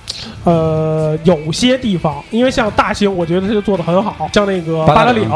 [0.45, 5.29] 呃，有些地方，因为像大兴，我觉得他就做的很好，像那个八达岭，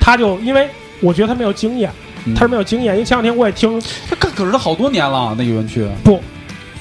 [0.00, 0.68] 他就因为
[1.00, 1.90] 我觉得他没有经验，
[2.34, 2.94] 他是没有经验。
[2.94, 6.20] 因为前两天我也听，他可可是他好多年了，那个园区不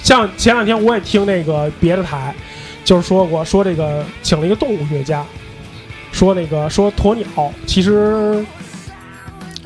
[0.01, 2.33] 像前两天我也听那个别的台，
[2.83, 5.25] 就是说过说这个请了一个动物学家，
[6.11, 7.25] 说那个说鸵鸟
[7.65, 8.45] 其实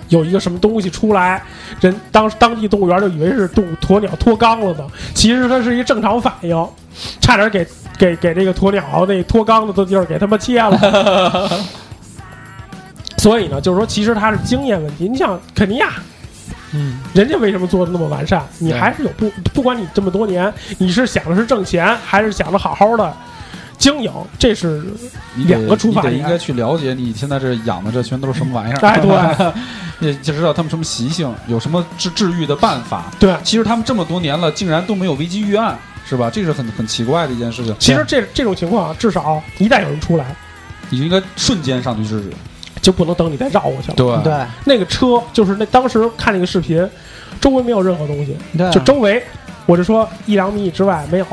[0.08, 1.44] 有一个什么东西出来，
[1.82, 6.68] 人当当地动物园就以为是动物鸵鸟脱肛了呢，其实它是一正常反应，
[7.22, 7.68] 差点给
[7.98, 11.50] 给给这个鸵鸟那脱肛的地儿给他们切了。
[13.20, 15.08] 所以呢，就是说，其实它是经验问题。
[15.08, 15.92] 你想肯尼亚，
[16.74, 18.42] 嗯，人家为什么做的那么完善？
[18.58, 23.14] 你还是有不不管你这么多年，你是想的是挣钱，还是想着好好的
[23.78, 24.84] 经营，这是
[25.36, 28.80] 两个出发点应该去了解你现在这养的这全都是什么玩意儿。
[28.88, 29.54] 哎对，
[30.08, 33.06] 也就知道他们什么习性，有什么治治愈的办法。
[33.20, 36.30] 对，其实他们这么多年了，竟然都没有危机预案，是吧？
[36.30, 37.76] 这是很很奇怪的一件事情。
[37.80, 40.26] 其实这这种情况，至少一旦有人出来，
[40.90, 42.32] 你就应该瞬间上去制止。
[42.82, 43.96] 就不能等你再绕过去了。
[43.96, 44.24] 对。
[44.24, 46.88] 对，那个车就是那当时看那个视频，
[47.40, 48.70] 周围没有任何东西，对。
[48.72, 49.24] 就周围，
[49.66, 51.26] 我就说一两米之外没有，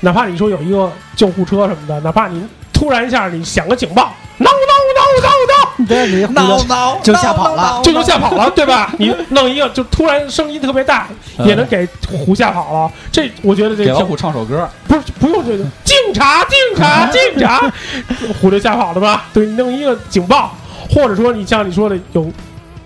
[0.00, 5.55] 哪怕你说有一个救护车什么的，哪怕你突然一下你响个警报，no no no no no，
[5.86, 8.92] 对，你闹闹就吓跑了，就就吓跑了，对吧？
[8.98, 11.08] 你弄一个就突然声音特别大，
[11.38, 12.90] 也能给虎吓跑了。
[13.10, 17.72] 这我觉得这挺给老虎唱首歌，不是不用这个警察警察 警察，
[18.40, 19.24] 虎就吓跑了吧？
[19.32, 20.54] 对，你弄一个警报，
[20.90, 22.30] 或者说你像你说的有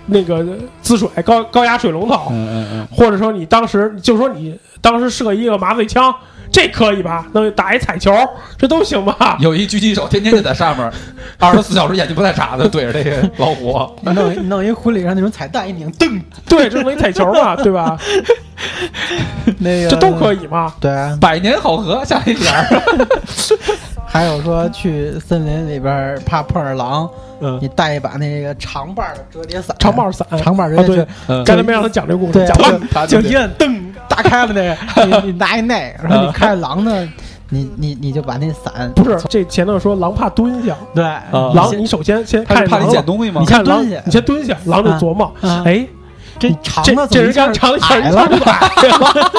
[0.07, 0.45] 那个
[0.83, 6.15] 滋水高高压水龙头，嗯嗯嗯，或者说你当时就说你当时射一个麻醉枪，
[6.53, 7.27] 这可以吧？
[7.33, 8.13] 弄打一彩球，
[8.59, 9.37] 这都行吧？
[9.41, 10.91] 有一狙击手天天就在上面，
[11.39, 13.79] 二十四小时眼睛不带眨的对着这个老虎。
[14.03, 17.99] 弄弄一婚礼上那种彩蛋一拧，噔， 对，这弄一彩球嘛，对吧？
[19.59, 20.75] 那个这都可以嘛？
[20.81, 20.91] 对，
[21.21, 22.67] 百年好合，下一点儿。
[24.13, 27.09] 还有说去森林里边怕碰上狼，
[27.41, 33.80] 嗯你带一把那个长把的折叠伞，长把伞长把折啊，对叠伞，，嗯刚才没让他讲这故事，对，讲完就就一摁噔
[34.23, 34.63] 打开了那
[35.05, 37.09] 个， 你你拿一那个，然后你看见狼呢，
[37.49, 41.05] 你你你就把那伞不是这前头说狼怕蹲下，对
[41.55, 43.47] 狼你首先先怕你捡东西吗你？
[43.47, 45.87] 看蹲下你先蹲下，狼就琢磨，啊哎。
[46.41, 49.33] 这长这的这人刚长一下矮了，矮了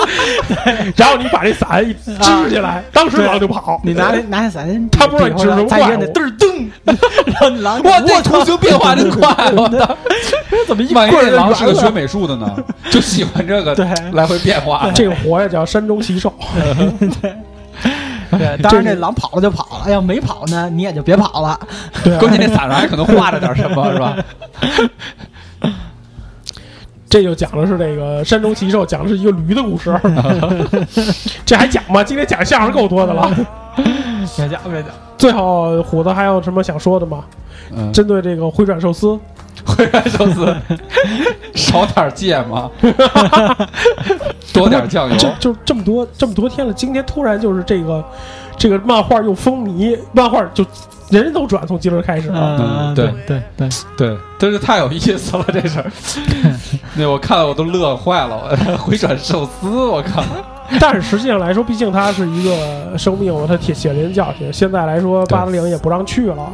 [0.95, 2.15] 然后你把这伞一支
[2.47, 3.81] 起来，当时狼就跑。
[3.83, 6.27] 你拿那拿下伞，他不知道你指什么再一摁那怪物。
[6.27, 6.69] 嘚噔，
[7.25, 9.51] 然后你狼哇，这图形变化真快！
[9.51, 9.97] 我操，
[10.67, 12.55] 怎么一万一狼是个学美术的呢，
[12.91, 13.87] 就喜欢这个对。
[14.13, 14.91] 来回变化。
[14.93, 16.31] 这个活呀叫山中奇兽，
[18.31, 21.59] 对，当然这狼跑了就跑了，哎呀没跑呢，你也就别跑了。
[22.19, 24.15] 关键那伞上还可能画着点什么，是吧？
[27.11, 29.93] 这就讲的是这个山中奇兽，讲的是一个驴的故事。
[31.45, 32.01] 这还讲吗？
[32.01, 33.29] 今天讲相声够多的了。
[34.37, 37.25] 别讲别讲，最后虎子还有什么想说的吗？
[37.75, 39.19] 嗯，针对这个回转寿司，
[39.65, 40.55] 回转寿司
[41.53, 42.71] 少点芥末，
[44.53, 45.17] 多点酱油。
[45.17, 48.01] 就就这么多这么多天了，今天突然就是这个
[48.61, 50.63] 这个漫画又风靡，漫画就
[51.09, 52.29] 人人都转，从今儿开始。
[52.31, 55.91] 嗯对对对，对，真是太有意思了，这事儿。
[56.93, 60.23] 那我看了我都乐坏了，我 回转寿司，我靠！
[60.79, 64.53] 但是实际上来说，毕竟它是一个生命，它铁血淋教训。
[64.53, 66.47] 现在来说，对八达岭也不让去了，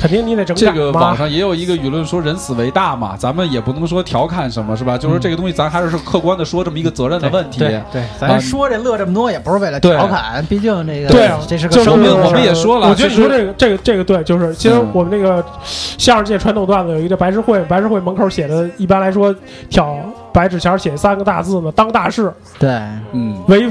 [0.00, 1.14] 肯定你得整改这个网。
[1.14, 4.96] 上也有一个舆论说人死为大嘛，咱们也不能说调侃什么，是吧？
[4.96, 7.58] 就是这个东西，咱还是客观的说这么一个责任的问题。
[7.58, 14.90] 对对，咱说这乐这么多也不是为了调侃，毕竟这个对啊这是个生命我们也说了，我觉得你说这个这个这个对，就是其实嗯。
[14.92, 19.34] 我们那个相声界传统段子有一个白事会，白事会门口写的，一般来说
[19.68, 19.96] 挑
[20.32, 22.68] 白纸钱写三个大字呢，当大事，对，
[23.12, 23.68] 嗯，为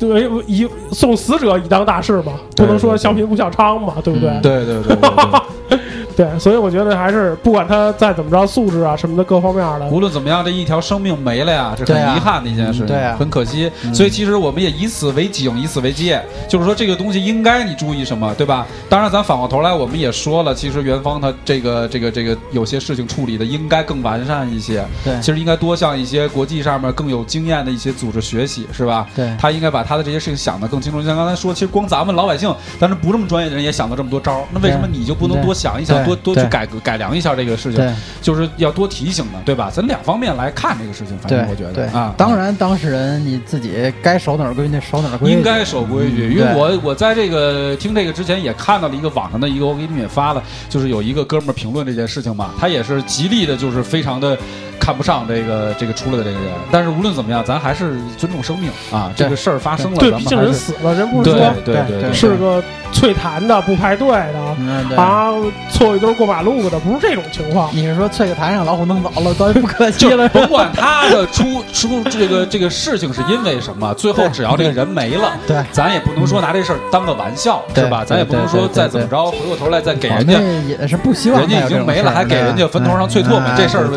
[0.00, 4.30] 呃为以送死者以当大事嘛，不能说笑贫不笑娼嘛，对不对？
[4.42, 5.78] 对对对
[6.16, 13.70] 对所以我觉得还是不管他再怎么着素质啊什么的各方面的，无论怎么样，这一条生命没了呀，这很遗憾的一件事情，对啊，很可惜。
[13.92, 18.66] 所以其实我们也以此为警，以此为戒，就是说这个东西应该你注意什么，对吧？
[18.88, 29.06] 当然，咱反过头来，我们也说了，其实元芳他这个这个这个有些事情处理的应该更完善一些，对，其实应该多向一些国际上面更有经验的一些组织学习，是吧？
[29.14, 31.02] 对，他应该把他的这些事情想得更清楚。
[31.02, 36.78] 像刚才说，其实光咱们老百姓，但是不这么专业的人也想到这么多招，那为什么你就不能多想一想，多多去改革？
[36.80, 39.70] 改良一下这个事情，就是要多提醒的，对吧？
[39.72, 46.32] 咱两方面来看这个事情，反正我觉得啊，当然当事人你自己该守哪儿规矩守哪儿规矩，应该守规矩。
[46.32, 54.36] 因为我我在这个听这个之前也看到了一个网上的一个，我给你们也发了，就是有一个哥们儿评论这件事情嘛，他也是极力的，就是非常的。
[54.80, 59.12] 看不上这个这个出来的这个人，但是无论怎么样，咱还是尊重生命啊！
[59.14, 65.30] 这个事儿发生了，对，毕竟人死了，人不是说对对对是个脆弹的不排队的啊，
[65.70, 67.70] 错一堆过马路的，不是这种情况。
[67.72, 70.28] 你是说啐个台上老虎弄走了，咱不客气了？
[70.28, 78.04] 甭管他的出出这个这个事情是因为什么，最后只要这个人没了，对，咱也不能说拿这事儿当个玩笑，是吧？
[78.04, 83.88] 咱也不能说再怎么着，回过头来再给人家也是不希望人家已经没了，还给人家坟头上啐唾沫，这事儿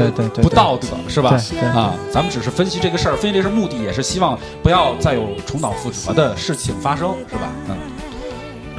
[0.41, 1.39] 不道德，是吧？
[1.74, 7.41] 啊，咱们只是分析这个事儿，分析这事目的也是希望不要再有重蹈覆辙的事情发生，是吧？
[7.70, 7.76] 嗯，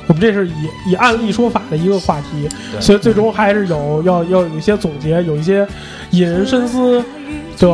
[0.06, 0.52] 我们这是以
[0.90, 2.48] 以案例说法的一个话题，
[2.80, 5.66] 所以最终还是有要要有一些总结，有一些
[6.10, 7.02] 引人深思
[7.58, 7.68] 的。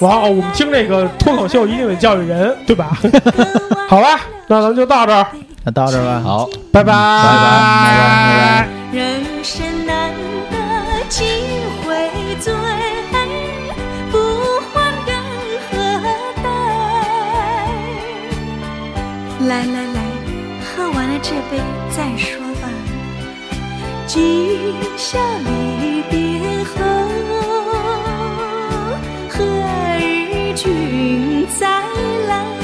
[0.00, 2.98] 哇，我们听这个脱口秀一定得教育人，对吧？
[3.88, 5.26] 好吧，那咱们就到这儿，
[5.64, 6.20] 那到这儿吧。
[6.22, 8.98] 好，拜拜，拜拜，拜
[9.88, 9.97] 拜。
[24.08, 26.80] 今宵离别后，
[29.28, 29.36] 何
[30.00, 31.68] 日君再
[32.26, 32.57] 来？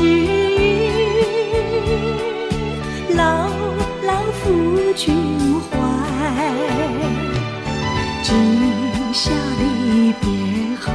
[0.00, 0.08] 贫之语，
[3.14, 3.48] 牢
[4.02, 5.14] 牢抚君
[5.60, 5.68] 怀。
[8.22, 8.32] 今
[9.12, 10.26] 宵离别
[10.80, 10.90] 后，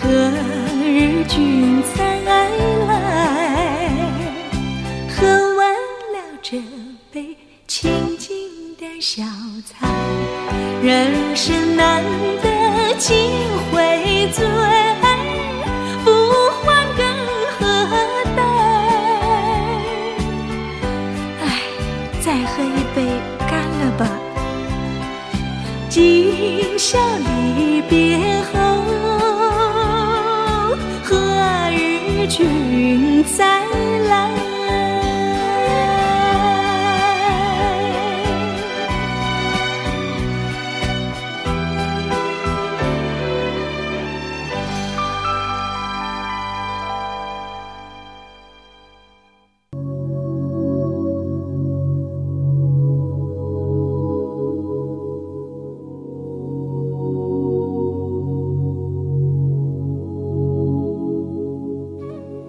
[0.00, 0.02] 何
[0.84, 2.28] 日君再来？
[5.08, 5.16] 喝
[5.56, 5.60] 完
[6.12, 6.60] 了这
[7.12, 7.36] 杯
[7.66, 8.36] 清静
[8.78, 9.22] 的小
[9.64, 9.86] 菜，
[10.82, 12.02] 人生难
[12.42, 13.14] 得几
[26.78, 28.07] 笑离别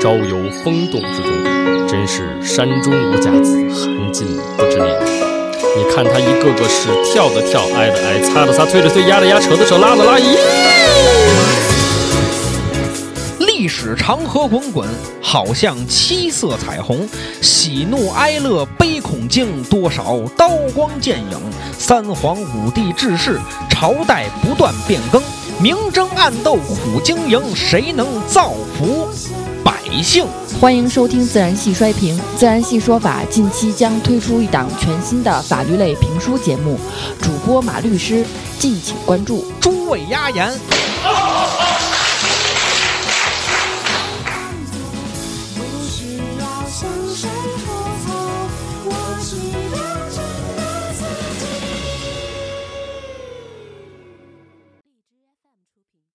[0.00, 4.96] 朝游风洞之中，真是山中无甲子，寒尽不知年。
[5.76, 10.38] 你看他一个个是跳的跳，挨的挨，擦的擦，推的推，压的压，扯的扯，拉的拉，咦！
[13.40, 14.88] 历史长河滚滚，
[15.20, 17.08] 好像七色彩虹，
[17.42, 21.38] 喜怒哀乐悲恐惊，多少刀光剑影。
[21.76, 25.20] 三皇五帝治世，朝代不断变更。
[25.60, 29.08] 明争暗斗苦经营，谁能造福
[29.88, 30.26] 百姓？
[30.60, 36.78] 欢迎收听《自然系衰评》，自然系说法近期将推出一档全新的法律类评书节目，
[37.22, 38.24] 主播马律师，
[38.58, 39.46] 敬请关注。
[39.60, 40.52] 诸位压言。